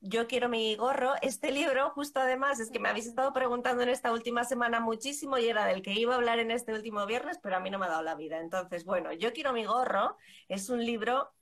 [0.00, 1.12] yo quiero mi gorro.
[1.22, 5.38] Este libro, justo además, es que me habéis estado preguntando en esta última semana muchísimo
[5.38, 7.78] y era del que iba a hablar en este último viernes, pero a mí no
[7.78, 8.40] me ha dado la vida.
[8.40, 10.16] Entonces, bueno, yo quiero mi gorro.
[10.48, 11.32] Es un libro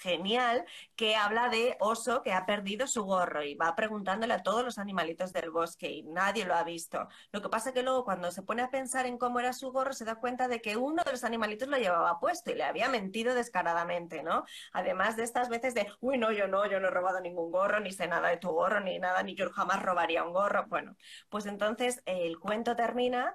[0.00, 0.64] genial
[0.96, 4.78] que habla de oso que ha perdido su gorro y va preguntándole a todos los
[4.78, 7.08] animalitos del bosque y nadie lo ha visto.
[7.32, 9.92] Lo que pasa que luego cuando se pone a pensar en cómo era su gorro
[9.92, 12.88] se da cuenta de que uno de los animalitos lo llevaba puesto y le había
[12.88, 14.44] mentido descaradamente, ¿no?
[14.72, 17.80] Además de estas veces de, uy, no, yo no, yo no he robado ningún gorro,
[17.80, 20.66] ni sé nada de tu gorro, ni nada, ni yo jamás robaría un gorro.
[20.68, 20.96] Bueno,
[21.28, 23.34] pues entonces el cuento termina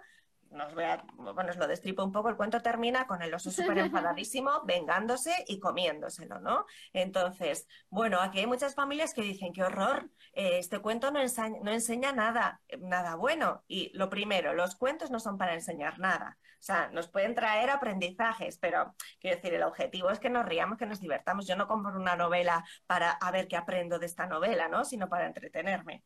[0.53, 3.51] nos voy a, bueno, os lo destripo un poco, el cuento termina con el oso
[3.51, 6.65] súper enfadadísimo, vengándose y comiéndoselo, ¿no?
[6.93, 11.59] Entonces, bueno, aquí hay muchas familias que dicen, qué horror, eh, este cuento no, enseña,
[11.61, 13.63] no enseña nada, nada bueno.
[13.67, 16.37] Y lo primero, los cuentos no son para enseñar nada.
[16.63, 20.77] O sea, nos pueden traer aprendizajes, pero quiero decir, el objetivo es que nos riamos,
[20.77, 21.45] que nos divertamos.
[21.45, 24.85] Yo no compro una novela para a ver qué aprendo de esta novela, ¿no?
[24.85, 26.03] Sino para entretenerme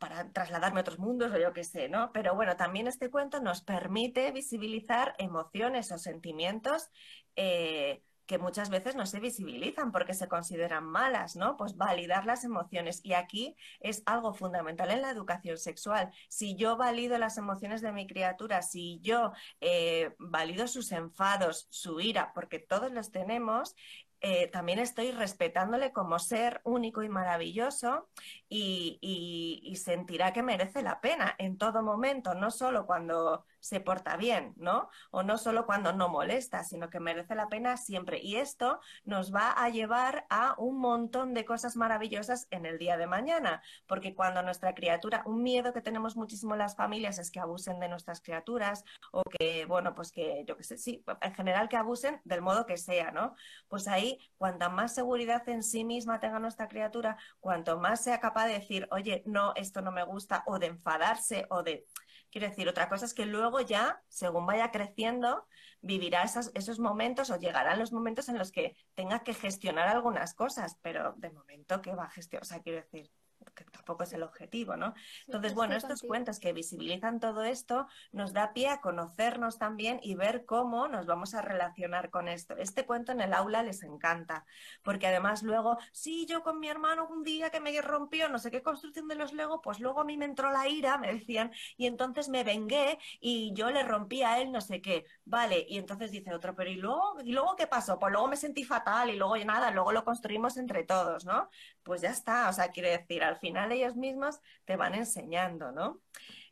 [0.00, 2.10] para trasladarme a otros mundos o yo qué sé, ¿no?
[2.12, 6.90] Pero bueno, también este cuento nos permite visibilizar emociones o sentimientos
[7.36, 11.56] eh, que muchas veces no se visibilizan porque se consideran malas, ¿no?
[11.56, 13.00] Pues validar las emociones.
[13.04, 16.12] Y aquí es algo fundamental en la educación sexual.
[16.28, 22.00] Si yo valido las emociones de mi criatura, si yo eh, valido sus enfados, su
[22.00, 23.74] ira, porque todos los tenemos,
[24.20, 28.08] eh, también estoy respetándole como ser único y maravilloso
[28.48, 34.16] y, y, sentirá que merece la pena en todo momento, no solo cuando se porta
[34.16, 34.88] bien, ¿no?
[35.10, 38.18] O no solo cuando no molesta, sino que merece la pena siempre.
[38.20, 42.96] Y esto nos va a llevar a un montón de cosas maravillosas en el día
[42.96, 47.40] de mañana, porque cuando nuestra criatura, un miedo que tenemos muchísimo las familias es que
[47.40, 51.68] abusen de nuestras criaturas o que, bueno, pues que, yo qué sé, sí, en general
[51.68, 53.34] que abusen del modo que sea, ¿no?
[53.68, 58.46] Pues ahí, cuanta más seguridad en sí misma tenga nuestra criatura, cuanto más sea capaz
[58.46, 61.86] de decir, oye, no, esto no me gusta, o de enfadarse, o de
[62.30, 65.46] Quiero decir, otra cosa es que luego ya, según vaya creciendo,
[65.80, 70.76] vivirá esos momentos o llegarán los momentos en los que tenga que gestionar algunas cosas,
[70.82, 73.10] pero de momento que va a gestionar, o sea, quiero decir,
[73.54, 74.94] que tampoco es el objetivo, ¿no?
[75.26, 80.14] Entonces, bueno, estos cuentos que visibilizan todo esto nos da pie a conocernos también y
[80.14, 82.56] ver cómo nos vamos a relacionar con esto.
[82.56, 84.44] Este cuento en el aula les encanta,
[84.82, 88.50] porque además luego, sí, yo con mi hermano un día que me rompió no sé
[88.50, 91.52] qué construcción de los Lego, pues luego a mí me entró la ira, me decían,
[91.76, 95.04] y entonces me vengué y yo le rompí a él no sé qué.
[95.24, 97.98] Vale, y entonces dice otro, pero ¿y luego, ¿y luego qué pasó?
[97.98, 101.48] Pues luego me sentí fatal y luego nada, luego lo construimos entre todos, ¿no?
[101.82, 106.00] Pues ya está, o sea, quiere decir, al final ellos mismos te van enseñando, ¿no?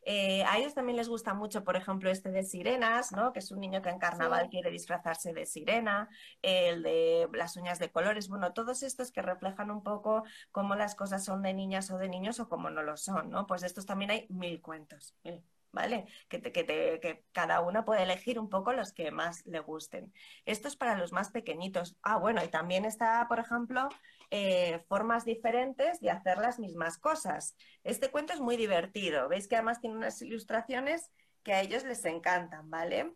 [0.03, 3.33] Eh, a ellos también les gusta mucho, por ejemplo, este de sirenas, ¿no?
[3.33, 6.09] Que es un niño que en carnaval quiere disfrazarse de sirena,
[6.41, 10.95] el de las uñas de colores, bueno, todos estos que reflejan un poco cómo las
[10.95, 13.45] cosas son de niñas o de niños o cómo no lo son, ¿no?
[13.45, 15.15] Pues de estos también hay mil cuentos.
[15.71, 16.07] ¿Vale?
[16.27, 20.13] Que, que, que, cada uno puede elegir un poco los que más le gusten.
[20.45, 21.97] Esto es para los más pequeñitos.
[22.01, 23.89] Ah, bueno, y también está, por ejemplo,
[24.31, 27.55] eh, formas diferentes de hacer las mismas cosas.
[27.83, 29.27] Este cuento es muy divertido.
[29.29, 31.11] Veis que además tiene unas ilustraciones
[31.43, 33.13] que a ellos les encantan, ¿vale?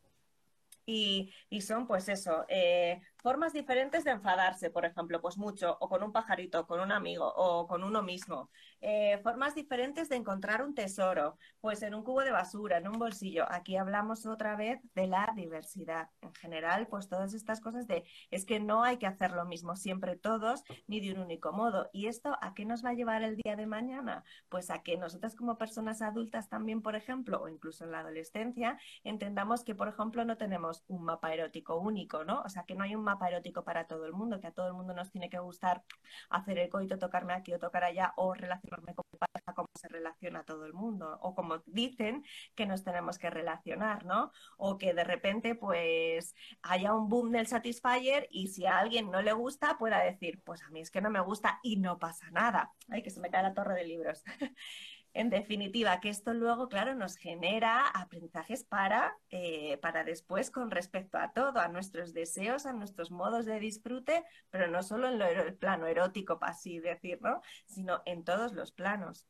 [0.86, 6.04] Y, son, pues eso, eh, formas diferentes de enfadarse, por ejemplo, pues mucho, o con
[6.04, 8.50] un pajarito, con un amigo, o con uno mismo.
[8.82, 13.00] Eh, formas diferentes de encontrar un tesoro, pues en un cubo de basura, en un
[13.00, 13.46] bolsillo.
[13.50, 16.10] Aquí hablamos otra vez de la diversidad.
[16.22, 19.78] En general, pues todas estas cosas de es que no hay que hacer lo mismo
[19.78, 21.90] siempre todos, ni de un único modo.
[21.94, 24.26] ¿Y esto a qué nos va a llevar el día de mañana?
[24.50, 28.78] Pues a que nosotras como personas adultas también, por ejemplo, o incluso en la adolescencia,
[29.06, 32.42] entendamos que, por ejemplo, no tenemos un mapa erótico único, ¿no?
[32.42, 34.68] O sea, que no hay un mapa erótico para todo el mundo, que a todo
[34.68, 35.84] el mundo nos tiene que gustar
[36.30, 40.44] hacer el coito, tocarme aquí o tocar allá, o relacionar con pareja, cómo se relaciona
[40.44, 42.24] todo el mundo, o como dicen
[42.56, 44.32] que nos tenemos que relacionar, ¿no?
[44.58, 49.22] O que de repente, pues, haya un boom del Satisfyer y si a alguien no
[49.22, 52.30] le gusta, pueda decir, pues a mí es que no me gusta y no pasa
[52.32, 52.72] nada.
[52.90, 54.24] Ay, que se me cae la torre de libros.
[55.16, 61.20] En definitiva, que esto luego, claro, nos genera aprendizajes para, eh, para después con respecto
[61.20, 65.56] a todo, a nuestros deseos, a nuestros modos de disfrute, pero no solo en el
[65.56, 67.42] plano erótico, para así decir, ¿no?
[67.68, 69.28] Sino en todos los planos.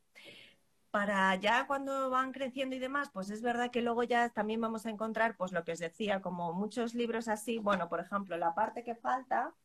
[0.91, 4.85] para ya cuando van creciendo y demás, pues es verdad que luego ya también vamos
[4.85, 8.53] a encontrar, pues lo que os decía, como muchos libros así, bueno, por ejemplo, la
[8.53, 9.55] parte que falta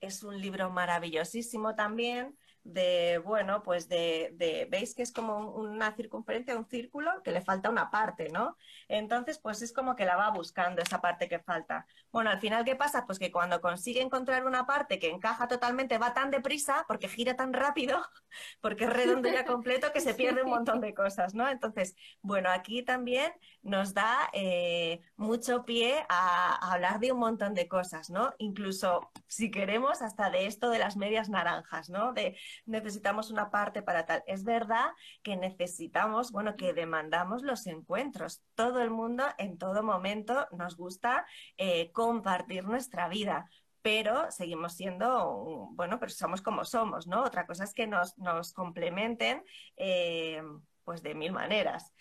[0.00, 6.56] es un libro maravillosísimo también, de, bueno, pues de, veis que es como una circunferencia,
[6.56, 8.56] un círculo, que le falta una parte, ¿no?
[8.88, 11.86] Entonces, pues es como que la va buscando esa parte que falta.
[12.12, 13.04] Bueno, al final, ¿qué pasa?
[13.06, 17.34] Pues que cuando consigue encontrar una parte que encaja totalmente, va tan deprisa, porque gira
[17.34, 18.00] tan rápido,
[18.60, 21.48] porque es redondo ya completo, que se pierde un montón de cosas, ¿no?
[21.48, 23.32] Entonces, bueno, aquí también
[23.62, 28.32] nos da eh, mucho pie a, hablar de un montón de cosas, ¿no?
[28.38, 32.12] Incluso, si queremos, hasta de esto de las medias naranjas, ¿no?
[32.12, 32.36] De
[32.66, 34.22] necesitamos una parte para tal.
[34.26, 34.90] Es verdad
[35.22, 38.42] que necesitamos, bueno, que demandamos los encuentros.
[38.54, 41.26] Todo el mundo en todo momento nos gusta
[41.56, 43.48] eh, compartir nuestra vida,
[43.82, 47.24] pero seguimos siendo, bueno, pero somos como somos, ¿no?
[47.24, 48.14] Otra cosa es que nos,
[48.54, 49.44] complementen,
[49.76, 50.42] eh,
[50.84, 51.92] pues de mil maneras.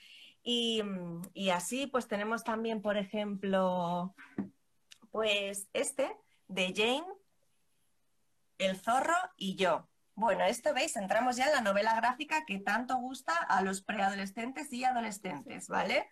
[0.44, 0.82] Y,
[1.34, 4.16] y, así, pues tenemos también, por ejemplo,
[5.12, 6.16] pues este
[6.48, 7.06] de Jane,
[8.58, 9.91] El zorro y yo.
[10.16, 14.72] Bueno, esto veis, entramos ya en la novela gráfica que tanto gusta a los preadolescentes
[14.74, 16.08] y adolescentes, ¿vale?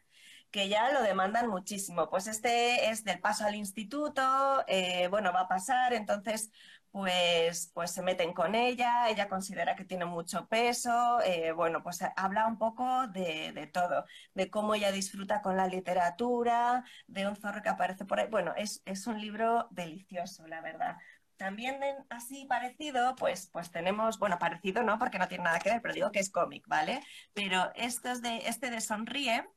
[0.52, 2.10] que ya lo demandan muchísimo.
[2.10, 6.52] Pues este es del paso al instituto, eh, bueno, va a pasar, entonces
[6.92, 12.00] pues, pues se meten con ella, ella considera que tiene mucho peso, eh, bueno, pues
[12.16, 17.62] habla un poco de, todo, de cómo ella disfruta con la literatura, de un zorro
[17.62, 18.28] que aparece por ahí.
[18.30, 20.98] Bueno, es, es un libro delicioso, la verdad.
[21.40, 21.80] También
[22.10, 25.94] así parecido, pues, pues tenemos, bueno, parecido no, porque no tiene nada que ver, pero
[25.94, 27.02] digo que es cómic, ¿vale?
[27.34, 29.48] Pero estos de, este de Sonríe,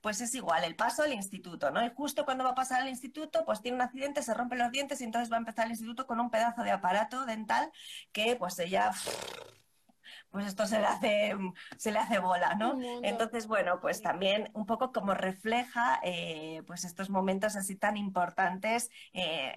[0.00, 1.84] pues es igual, el paso al instituto, ¿no?
[1.84, 4.70] Y justo cuando va a pasar al instituto, pues tiene un accidente, se rompe los
[4.70, 7.72] dientes y entonces va a empezar el instituto con un pedazo de aparato dental
[8.12, 8.92] que pues ella
[10.34, 11.32] pues esto se le hace,
[11.76, 12.76] se le hace bola, ¿no?
[13.04, 18.90] Entonces, bueno, pues también un poco como refleja eh, pues estos momentos así tan importantes
[19.12, 19.54] eh,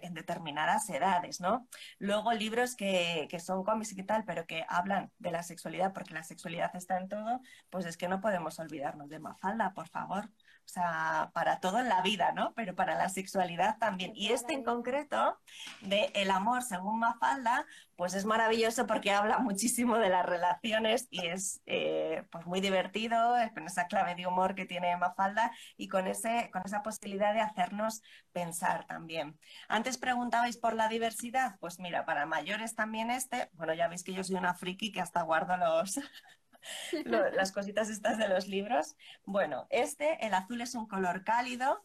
[0.00, 1.68] en, determinadas edades, ¿no?
[1.98, 6.14] Luego libros que, que son cómics y tal, pero que hablan de la sexualidad, porque
[6.14, 10.30] la sexualidad está en todo, pues es que no podemos olvidarnos de Mafalda, por favor.
[10.66, 12.52] O sea, para todo en la vida, ¿no?
[12.54, 14.10] Pero para la sexualidad también.
[14.16, 15.38] Y este en concreto,
[15.80, 17.64] de El amor según Mafalda,
[17.94, 23.36] pues es maravilloso porque habla muchísimo de las relaciones y es eh, pues muy divertido,
[23.54, 27.40] con esa clave de humor que tiene Mafalda y con, ese, con esa posibilidad de
[27.40, 28.02] hacernos
[28.32, 29.38] pensar también.
[29.68, 34.12] Antes preguntabais por la diversidad, pues mira, para mayores también este, bueno, ya veis que
[34.12, 36.00] yo soy una friki que hasta guardo los,
[37.34, 38.96] las cositas estas de los libros.
[39.24, 41.84] Bueno, este, el azul es un color cálido,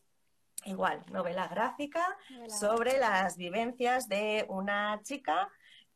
[0.65, 2.17] igual, novela gráfica
[2.47, 5.49] sobre las vivencias de una chica.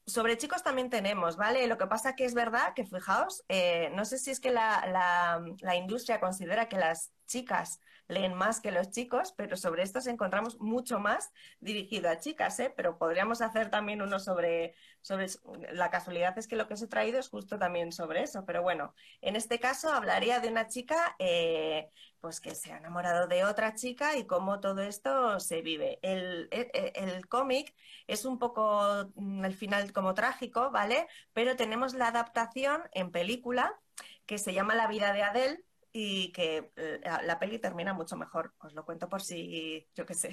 [0.07, 1.65] Sobre chicos también tenemos, ¿vale?
[1.65, 5.41] Lo que pasa que es verdad que, fijaos, eh, no sé si es que la,
[5.61, 10.59] la industria considera que las chicas leen más que los chicos, pero sobre estos encontramos
[10.59, 12.73] mucho más dirigido a chicas, ¿eh?
[12.75, 15.27] pero podríamos hacer también uno sobre, sobre...
[15.71, 18.61] La casualidad es que lo que os he traído es justo también sobre eso, pero
[18.61, 21.89] bueno, en este caso hablaría de una chica eh,
[22.19, 25.99] pues que se ha enamorado de otra chica y cómo todo esto se vive.
[26.01, 27.75] El, el cómic
[28.07, 31.07] es un poco mm, el final como trágico, ¿vale?
[31.33, 33.79] Pero tenemos la adaptación en película
[34.25, 35.63] que se llama La vida de Adele,
[35.97, 38.53] y que eh, la peli termina mucho mejor.
[38.59, 40.29] Os lo cuento por si, yo qué sé.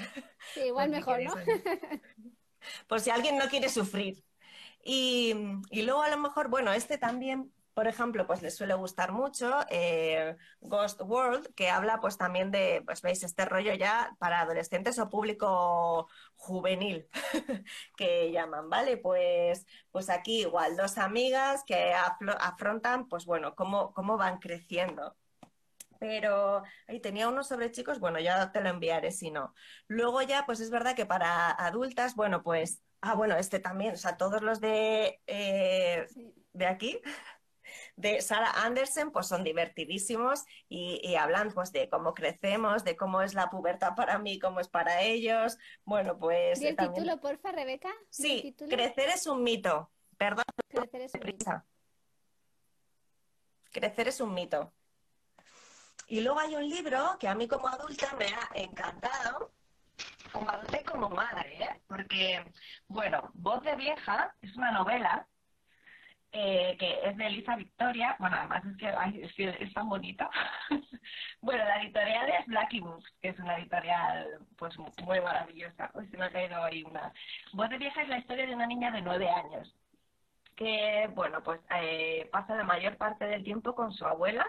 [0.55, 1.35] Sí, igual mejor, ¿no?
[2.89, 4.25] por si alguien no quiere sufrir.
[4.83, 5.33] Y,
[5.71, 9.61] y, luego a lo mejor, bueno, este también, por ejemplo, pues les suele gustar mucho
[9.71, 14.99] eh, Ghost World, que habla pues también de, pues veis, este rollo ya para adolescentes
[14.99, 17.07] o público juvenil
[17.97, 18.97] que llaman, ¿vale?
[18.97, 25.17] Pues, pues aquí igual, dos amigas que afrontan, pues bueno, cómo, cómo van creciendo
[26.03, 29.55] pero ahí tenía uno sobre chicos, bueno, ya te lo enviaré si no.
[29.87, 33.97] Luego ya, pues es verdad que para adultas, bueno, pues, ah, bueno, este también, o
[33.97, 36.09] sea, todos los de, eh,
[36.55, 37.01] de aquí,
[37.97, 43.35] de Sarah Anderson, pues son divertidísimos y, hablan pues de cómo crecemos, de cómo es
[43.35, 45.57] la pubertad para mí, cómo es para ellos.
[45.85, 46.61] Bueno, pues...
[46.61, 47.93] ¿Y el título, porfa, Rebeca?
[48.11, 49.93] Sí, crecer es un mito.
[50.19, 50.43] Perdón.
[50.69, 51.65] Crecer es un mito.
[53.71, 54.75] Crecer es un mito.
[56.13, 59.51] Y luego hay un libro que a mí como adulta me ha encantado,
[60.31, 61.81] como adulta y como madre, ¿eh?
[61.89, 62.45] porque,
[62.87, 65.27] bueno, Voz de Vieja es una novela
[66.33, 68.63] eh, que es de Elisa Victoria, bueno, además
[69.23, 70.29] es que es, tan bonita.
[71.41, 75.91] bueno, la editorial es Blacky Books, que es una editorial pues muy maravillosa.
[75.95, 77.11] Hoy se me ha caído ahí una.
[77.55, 79.75] Voz de Vieja es la historia de una niña de nueve años
[80.57, 84.47] que, bueno, pues eh, pasa la mayor parte del tiempo con su abuela,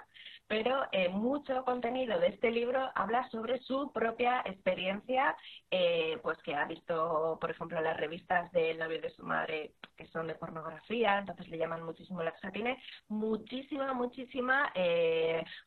[0.53, 5.35] pero eh, mucho contenido de este libro habla sobre su propia experiencia,
[5.71, 10.05] eh, pues que ha visto, por ejemplo, las revistas del novio de su madre que
[10.09, 12.35] son de pornografía, entonces le llaman muchísimo la...
[12.43, 12.77] O tiene
[13.07, 14.71] muchísima, muchísima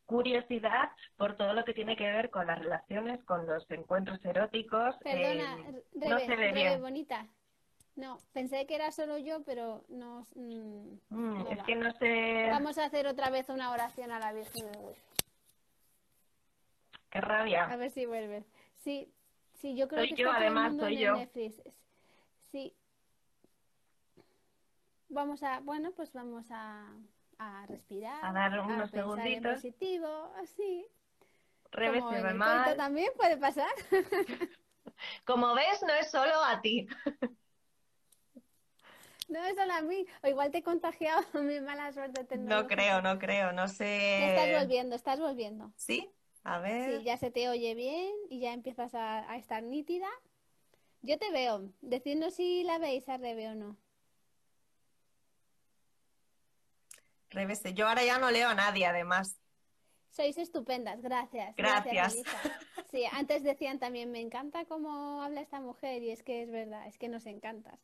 [0.05, 4.95] curiosidad por todo lo que tiene que ver con las relaciones, con los encuentros eróticos.
[5.03, 5.57] Perdona,
[5.95, 6.80] no se ve bien.
[6.80, 7.26] bonita.
[7.97, 10.26] No, pensé que era solo yo, pero no.
[10.34, 12.49] Mm, mm, es que no sé.
[12.51, 14.97] Vamos a hacer otra vez una oración a la Virgen de
[17.11, 17.64] Qué rabia.
[17.64, 18.44] A ver si vuelve.
[18.74, 19.11] Sí,
[19.55, 21.14] sí, yo creo soy que yo, además, soy yo.
[22.53, 22.74] Sí.
[25.09, 26.92] Vamos a, bueno, pues vamos a,
[27.38, 28.22] a respirar.
[28.22, 29.55] A dar unos segunditos.
[29.55, 30.86] positivo, así.
[31.70, 33.70] Revés Como también puede pasar.
[35.24, 36.86] Como ves, no es solo a ti.
[39.28, 40.06] No es solo a mí.
[40.22, 42.36] O igual te he contagiado mi mala suerte.
[42.38, 44.30] No creo, no creo, no sé.
[44.30, 45.72] estás volviendo, estás volviendo.
[45.76, 46.08] ¿Sí?
[46.44, 46.98] A ver.
[46.98, 50.08] Sí, ya se te oye bien y ya empiezas a, estar nítida.
[51.02, 51.72] Yo te veo.
[51.80, 53.76] Decidnos si la veis a Rebe o no.
[57.30, 59.36] Rebe, yo ahora ya no leo a nadie, además.
[60.10, 61.54] Sois estupendas, gracias.
[61.56, 62.22] Gracias.
[62.90, 66.86] sí, antes decían también, me encanta cómo habla esta mujer y es que es verdad,
[66.86, 67.78] es que nos encantas.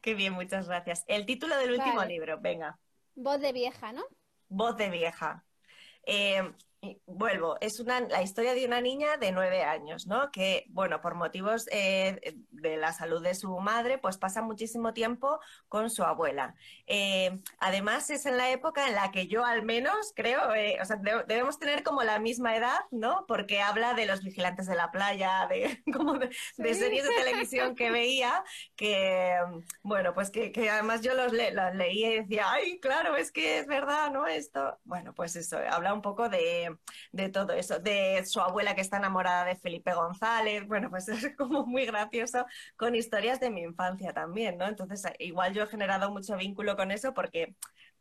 [0.00, 1.04] Qué bien, muchas gracias.
[1.06, 2.78] El título del último libro, venga.
[3.14, 4.02] Voz de vieja, ¿no?
[4.48, 5.44] Voz de vieja.
[6.06, 6.52] Eh,
[7.06, 10.30] vuelvo, es una, la historia de una niña de nueve años, ¿no?
[10.30, 15.40] Que, bueno, por motivos eh, de la salud de su madre, pues pasa muchísimo tiempo
[15.68, 16.54] con su abuela.
[16.86, 20.84] Eh, además, es en la época en la que yo al menos creo, eh, o
[20.84, 23.24] sea, debemos tener como la misma edad, ¿no?
[23.26, 27.90] Porque habla de los vigilantes de la playa, de, como de, series de televisión que
[27.90, 28.44] veía,
[28.76, 29.36] que,
[29.82, 34.10] bueno, pues que, además yo los, leía y decía, ay, claro, es que es verdad,
[34.10, 34.26] ¿no?
[34.26, 36.73] Esto, bueno, pues eso, habla un poco de
[37.12, 41.34] de, todo eso, de su abuela que está enamorada de Felipe González, bueno, pues es
[41.36, 42.46] como muy gracioso
[42.76, 44.66] con historias de mi infancia también, ¿no?
[44.66, 47.54] Entonces, igual yo he generado mucho vínculo con eso porque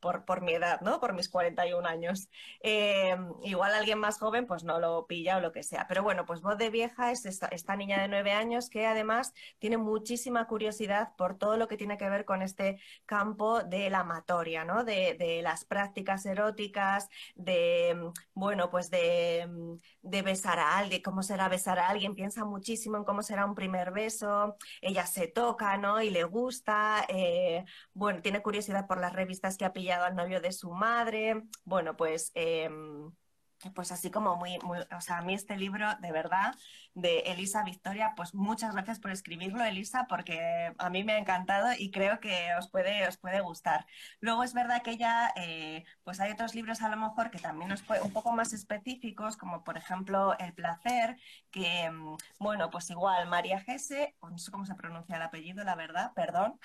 [0.03, 0.99] por, mi edad, ¿no?
[0.99, 2.29] Por mis 41 años.
[2.61, 5.87] Eh, igual alguien más joven pues no lo pilla o lo que sea.
[5.87, 9.77] Pero bueno, pues Voz de Vieja es esta, niña de nueve años que además tiene
[9.77, 14.65] muchísima curiosidad por todo lo que tiene que ver con este campo de la amatoria,
[14.65, 14.83] ¿no?
[14.83, 19.47] De, las prácticas eróticas, de, bueno, pues de
[20.01, 23.91] besar a alguien, cómo será besar a alguien, piensa muchísimo en cómo será un primer
[23.91, 26.01] beso, ella se toca, ¿no?
[26.01, 30.41] Y le gusta, eh, bueno, tiene curiosidad por las revistas que ha pillado al novio
[30.41, 31.43] de su madre.
[31.65, 33.11] Bueno, pues, em,
[33.71, 36.53] pues así como muy, muy, o sea, a mí este libro, de verdad,
[36.93, 41.69] de Elisa Victoria, pues muchas gracias por escribirlo, Elisa, porque a mí me ha encantado
[41.77, 43.85] y creo que os puede, os puede gustar.
[44.19, 47.69] Luego es verdad que ya, eh, pues hay otros libros a lo mejor que también
[47.69, 51.17] nos puede, un poco más específicos, como por ejemplo El placer,
[51.51, 55.75] que, em, bueno, pues igual María Gese, no sé cómo se pronuncia el apellido, la
[55.75, 56.59] verdad, perdón.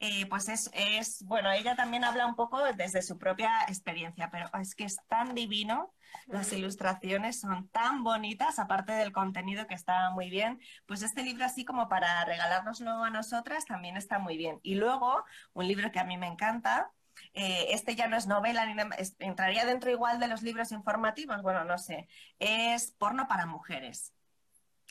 [0.00, 4.50] Eh, pues es, es, bueno, ella también habla un poco desde su propia experiencia, pero
[4.60, 5.94] es que es tan divino,
[6.26, 11.44] las ilustraciones son tan bonitas, aparte del contenido que está muy bien, pues este libro
[11.44, 14.60] así como para regalárnoslo a nosotras también está muy bien.
[14.62, 16.90] Y luego, un libro que a mí me encanta,
[17.32, 18.74] eh, este ya no es novela, ni
[19.18, 24.12] entraría dentro igual de los libros informativos, bueno, no sé, es Porno para Mujeres.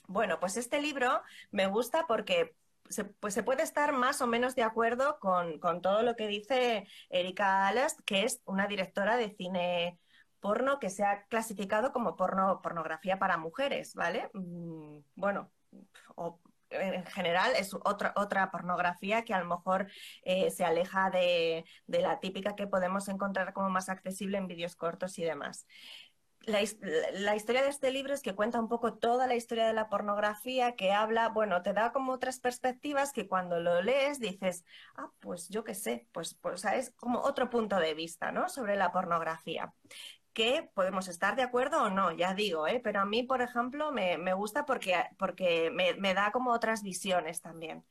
[0.08, 2.56] Bueno, pues este libro me gusta porque
[2.90, 6.88] se, pues se puede estar más o menos de acuerdo con, todo lo que dice
[7.10, 10.00] Erika Alast, que es una directora de cine
[10.40, 14.30] porno que se ha clasificado como porno, pornografía para mujeres, ¿vale?
[14.34, 15.52] Mm, bueno,
[16.70, 19.88] en general es otra, otra pornografía que a lo mejor
[20.24, 24.76] eh, se aleja de, de, la típica que podemos encontrar como más accesible en vídeos
[24.76, 25.66] cortos y demás
[26.46, 29.90] la, historia de este libro es que cuenta un poco toda la historia de la
[29.90, 34.66] pornografía, que habla, bueno, te da como otras perspectivas que cuando lo lees dices,
[34.96, 38.50] ah, pues yo qué sé, pues, pues es como otro punto de vista, ¿no?
[38.50, 39.74] Sobre la pornografía.
[40.34, 42.82] Que podemos estar de acuerdo o no, ya digo, ¿eh?
[42.84, 47.86] pero a mí, por ejemplo, me, gusta porque, porque me, da como otras visiones también.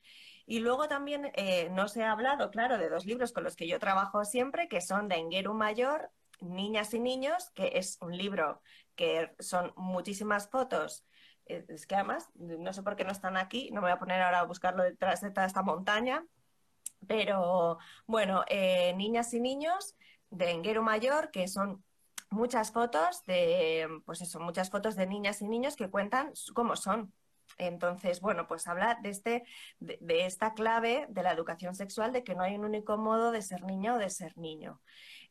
[0.45, 3.69] Y luego también eh, no se ha hablado, claro, de dos libros con los que
[3.69, 6.11] yo trabajo siempre, que son de Engueru Mayor
[6.43, 8.61] Niñas y Niños, que es un libro
[8.95, 11.07] que son muchísimas fotos.
[11.47, 13.99] Eh, es que además, no sé por qué no están aquí, no me voy a
[13.99, 16.25] poner ahora a buscarlo detrás de toda esta montaña,
[17.07, 19.97] pero bueno, eh, Niñas y Niños
[20.31, 21.85] de Enguero Mayor, que son
[22.31, 27.13] muchas fotos de, pues eso, muchas fotos de niñas y niños que cuentan cómo son,
[27.59, 29.45] Entonces, bueno, pues habla de, este,
[29.79, 33.31] de, de esta clave de la educación sexual, de que no hay un único modo
[33.31, 34.81] de ser niña o de ser niño.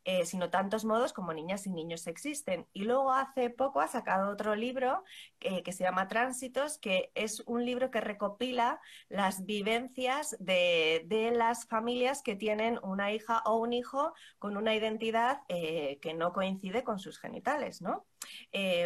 [0.04, 2.68] Eh, sino tantos modos como niñas y niños existen.
[2.74, 5.04] Y luego hace poco ha sacado otro libro
[5.40, 11.68] eh, que se llama Tránsitos, que es un libro que recopila las vivencias de, las
[11.68, 16.84] familias que tienen una hija o un hijo con una identidad eh, que no coincide
[16.84, 18.06] con sus genitales, ¿no?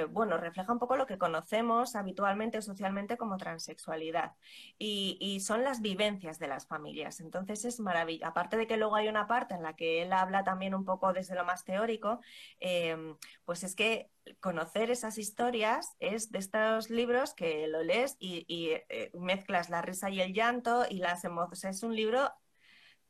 [0.09, 4.33] Bueno, refleja un poco lo que conocemos habitualmente o socialmente como transexualidad.
[4.77, 7.19] Y, y, son las vivencias de las familias.
[7.19, 8.27] Entonces es maravilla.
[8.29, 11.13] Aparte de que luego hay una parte en la que él habla también un poco
[11.13, 12.19] desde lo más teórico,
[12.59, 14.09] em, pues es que
[14.39, 20.09] conocer esas historias es de estos libros que lo lees y, eh, mezclas la risa
[20.09, 21.63] y el llanto y las emociones.
[21.63, 22.31] Es un libro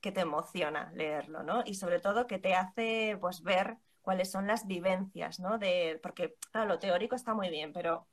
[0.02, 1.64] que te emociona leerlo, ¿no?
[1.66, 5.58] Y sobre todo que te hace pues ver cuáles son las vivencias, ¿no?
[5.58, 8.08] De, porque, claro, lo teórico está muy bien, pero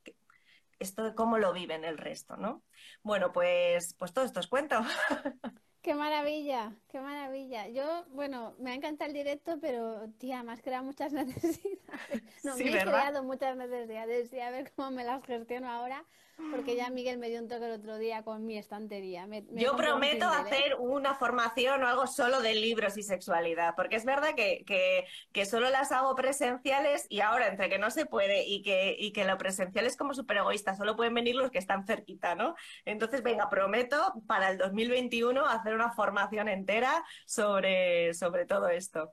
[0.80, 2.64] esto de cómo lo viven el resto, ¿no?
[3.03, 4.80] Bueno, pues, pues todo esto os cuento.
[5.83, 7.66] Qué maravilla, qué maravilla.
[7.66, 12.22] Yo, bueno, me ha encantado el directo, pero tía, me has creado muchas necesidades.
[12.45, 16.07] No, me he creado muchas necesidades y a ver cómo me las gestiono ahora
[16.51, 19.26] porque ya Miguel me dio un toque el otro día con mi estantería.
[19.51, 20.37] Yo prometo ¿eh?
[20.41, 24.64] hacer una formación o algo solo de libros y sexualidad, porque es verdad que,
[25.33, 29.12] que, solo las hago presenciales y ahora entre que no se puede y que, y
[29.12, 32.55] que lo presencial es como súper egoísta, solo pueden venir los que están cerquita, ¿no?
[32.85, 39.12] Entonces, venga, prometo para el 2021 hacer una formación entera sobre, sobre todo esto.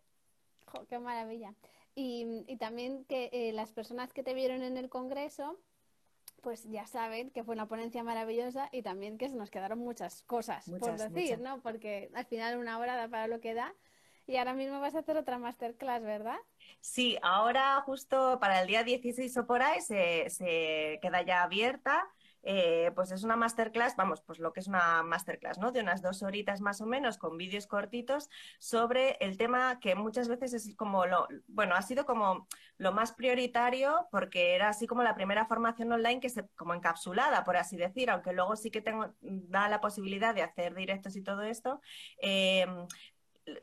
[0.87, 1.53] ¡Qué maravilla!
[1.95, 5.59] Y, y también que eh, las personas que te vieron en el Congreso
[6.41, 10.23] pues ya saben que fue una ponencia maravillosa y también que se nos quedaron muchas
[10.23, 11.61] cosas por decir, ¿no?
[11.61, 13.73] Porque al final una hora da para lo que da.
[14.25, 16.37] Y ahora mismo vas a hacer otra masterclass, ¿verdad?
[16.81, 22.07] Sí, ahora justo para el día 16 o por ahí se, se queda ya abierta.
[22.43, 25.71] Eh, pues es una masterclass, vamos, pues lo que es una masterclass, ¿no?
[25.71, 28.29] De unas dos horitas más o menos con vídeos cortitos
[28.59, 33.11] sobre el tema que muchas veces es como lo, bueno, ha sido como lo más
[33.11, 37.77] prioritario porque era así como la primera formación online que se, como encapsulada, por así
[37.77, 41.81] decir, aunque luego sí que tengo, da la posibilidad de hacer directos y todo esto.
[42.21, 42.65] Eh,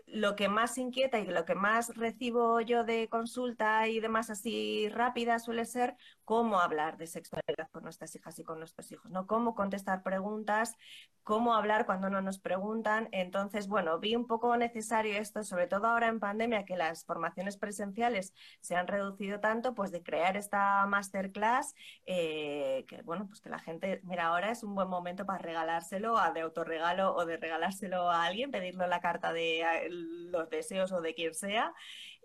[0.06, 4.88] lo que más inquieta y lo que más recibo yo de consulta y demás así
[4.88, 5.96] rápida suele ser
[6.26, 9.28] cómo hablar de sexualidad con nuestras hijas y con nuestros hijos, ¿no?
[9.28, 10.74] Cómo contestar preguntas,
[11.22, 13.08] cómo hablar cuando no nos preguntan.
[13.12, 17.56] Entonces, bueno, vi un poco necesario esto, sobre todo ahora en pandemia, que las formaciones
[17.56, 21.74] presenciales se han reducido tanto, pues de crear esta masterclass,
[22.06, 26.18] eh, que bueno, pues que la gente, mira, ahora es un buen momento para regalárselo,
[26.18, 31.00] a de autorregalo o de regalárselo a alguien, pedirle la carta de los deseos o
[31.00, 31.72] de quien sea.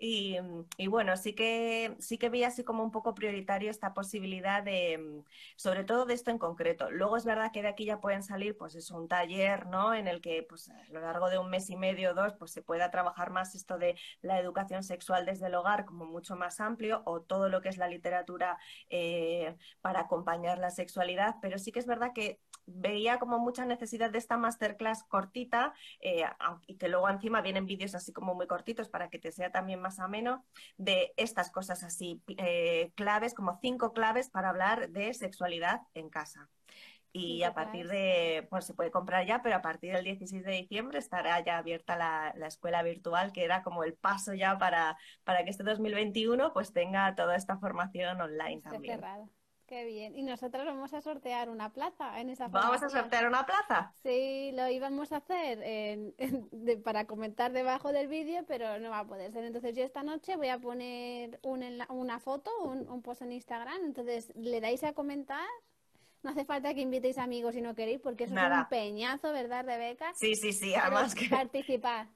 [0.03, 0.37] Y,
[0.77, 5.23] y, bueno, sí que, sí que vi así como un poco prioritario esta posibilidad de,
[5.55, 6.91] sobre todo de esto en concreto.
[6.91, 9.93] Luego es verdad que de aquí ya pueden salir, pues es un taller, ¿no?
[9.93, 12.51] En el que, pues a lo largo de un mes y medio o dos, pues
[12.51, 16.59] se pueda trabajar más esto de la educación sexual desde el hogar como mucho más
[16.59, 18.57] amplio o todo lo que es la literatura
[18.89, 21.35] eh, para acompañar la sexualidad.
[21.41, 26.25] Pero sí que es verdad que veía como mucha necesidad de esta masterclass cortita eh,
[26.67, 29.81] y que luego encima vienen vídeos así como muy cortitos para que te sea también
[29.81, 30.45] más ameno
[30.77, 36.49] de estas cosas así eh, claves, como cinco claves para hablar de sexualidad en casa.
[37.13, 40.51] Y a partir de, pues se puede comprar ya, pero a partir del 16 de
[40.53, 44.97] diciembre estará ya abierta la, la escuela virtual, que era como el paso ya para,
[45.25, 49.01] para que este 2021 pues tenga toda esta formación online también.
[49.71, 50.17] Qué bien.
[50.17, 53.93] Y nosotros vamos a sortear una plaza en esa ¿Vamos a sortear una plaza?
[54.03, 56.13] Sí, lo íbamos a hacer
[56.83, 59.45] para comentar debajo del vídeo, pero no va a poder ser.
[59.45, 63.85] Entonces yo esta noche voy a poner una foto, un, post en Instagram.
[63.85, 65.47] Entonces le dais a comentar.
[66.21, 70.11] No hace falta que invitéis amigos si no queréis, porque es un peñazo, ¿verdad, Rebeca?
[70.15, 71.29] Sí, sí, sí, además que...
[71.29, 72.09] Participar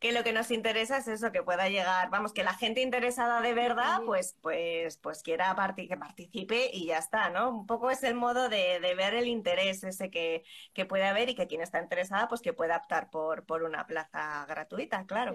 [0.00, 3.42] que lo que nos interesa es eso, que pueda llegar, vamos, que la gente interesada
[3.42, 7.50] de verdad, pues, pues, pues quiera que participe y ya está, ¿no?
[7.50, 10.42] Un poco es el modo de, ver el interés ese que,
[10.72, 13.86] que, puede haber y que quien está interesada, pues que pueda optar por, por una
[13.86, 15.34] plaza gratuita, claro.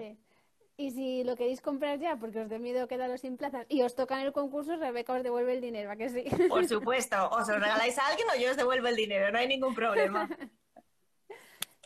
[0.76, 3.94] Y si lo queréis comprar ya, porque os da miedo quedaros sin plazas y os
[3.94, 6.24] toca en el concurso, Rebeca os devuelve el dinero, ¿a que sí?
[6.48, 9.46] Por supuesto, os lo regaláis a alguien o yo os devuelvo el dinero, no hay
[9.46, 10.28] ningún problema.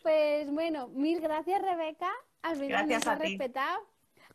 [0.03, 2.11] Pues bueno, mil gracias Rebeca.
[2.43, 3.87] Gracias a respetado.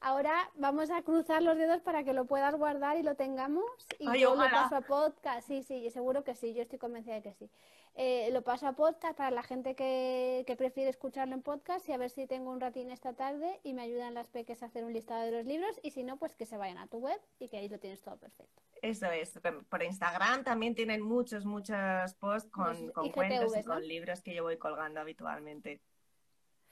[0.01, 3.65] Ahora vamos a cruzar los dedos para que lo puedas guardar y lo tengamos.
[3.97, 5.47] Y Ay, yo lo paso a podcast.
[5.47, 6.53] Sí, sí, seguro que sí.
[6.53, 7.49] Yo estoy convencida de que sí.
[7.95, 11.93] Eh, lo paso a podcast para la gente que, que prefiere escucharlo en podcast y
[11.93, 14.83] a ver si tengo un ratín esta tarde y me ayudan las peques a hacer
[14.83, 15.79] un listado de los libros.
[15.81, 18.01] Y si no, pues que se vayan a tu web y que ahí lo tienes
[18.01, 18.61] todo perfecto.
[18.81, 19.39] Eso es.
[19.69, 23.73] Por Instagram también tienen muchos, muchos posts con, Los con cuentos y ¿no?
[23.73, 25.81] con libros que yo voy colgando habitualmente.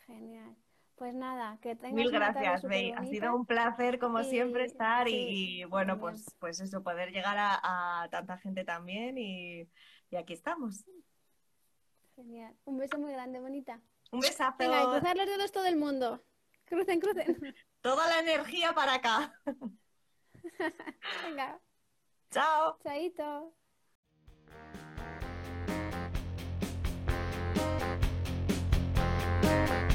[0.06, 0.56] Genial.
[1.04, 2.94] Pues nada, que tengas Mil gracias, Bey.
[2.94, 8.08] Ha sido un placer, como siempre, estar y, bueno, pues, pues eso, poder llegar a,
[8.10, 9.68] tanta gente también y,
[10.18, 10.86] aquí estamos.
[12.16, 12.56] Genial.
[12.64, 13.82] Un beso muy grande, bonita.
[14.14, 14.56] Un besazo.
[14.58, 16.24] Venga, y cruzar los dedos todo el mundo.
[16.64, 17.26] Crucen, crucen.
[17.82, 19.42] Toda la energía para acá.
[21.28, 21.60] Venga.
[22.32, 22.80] Chao.
[22.82, 23.54] Chaito.
[29.44, 29.94] Thank.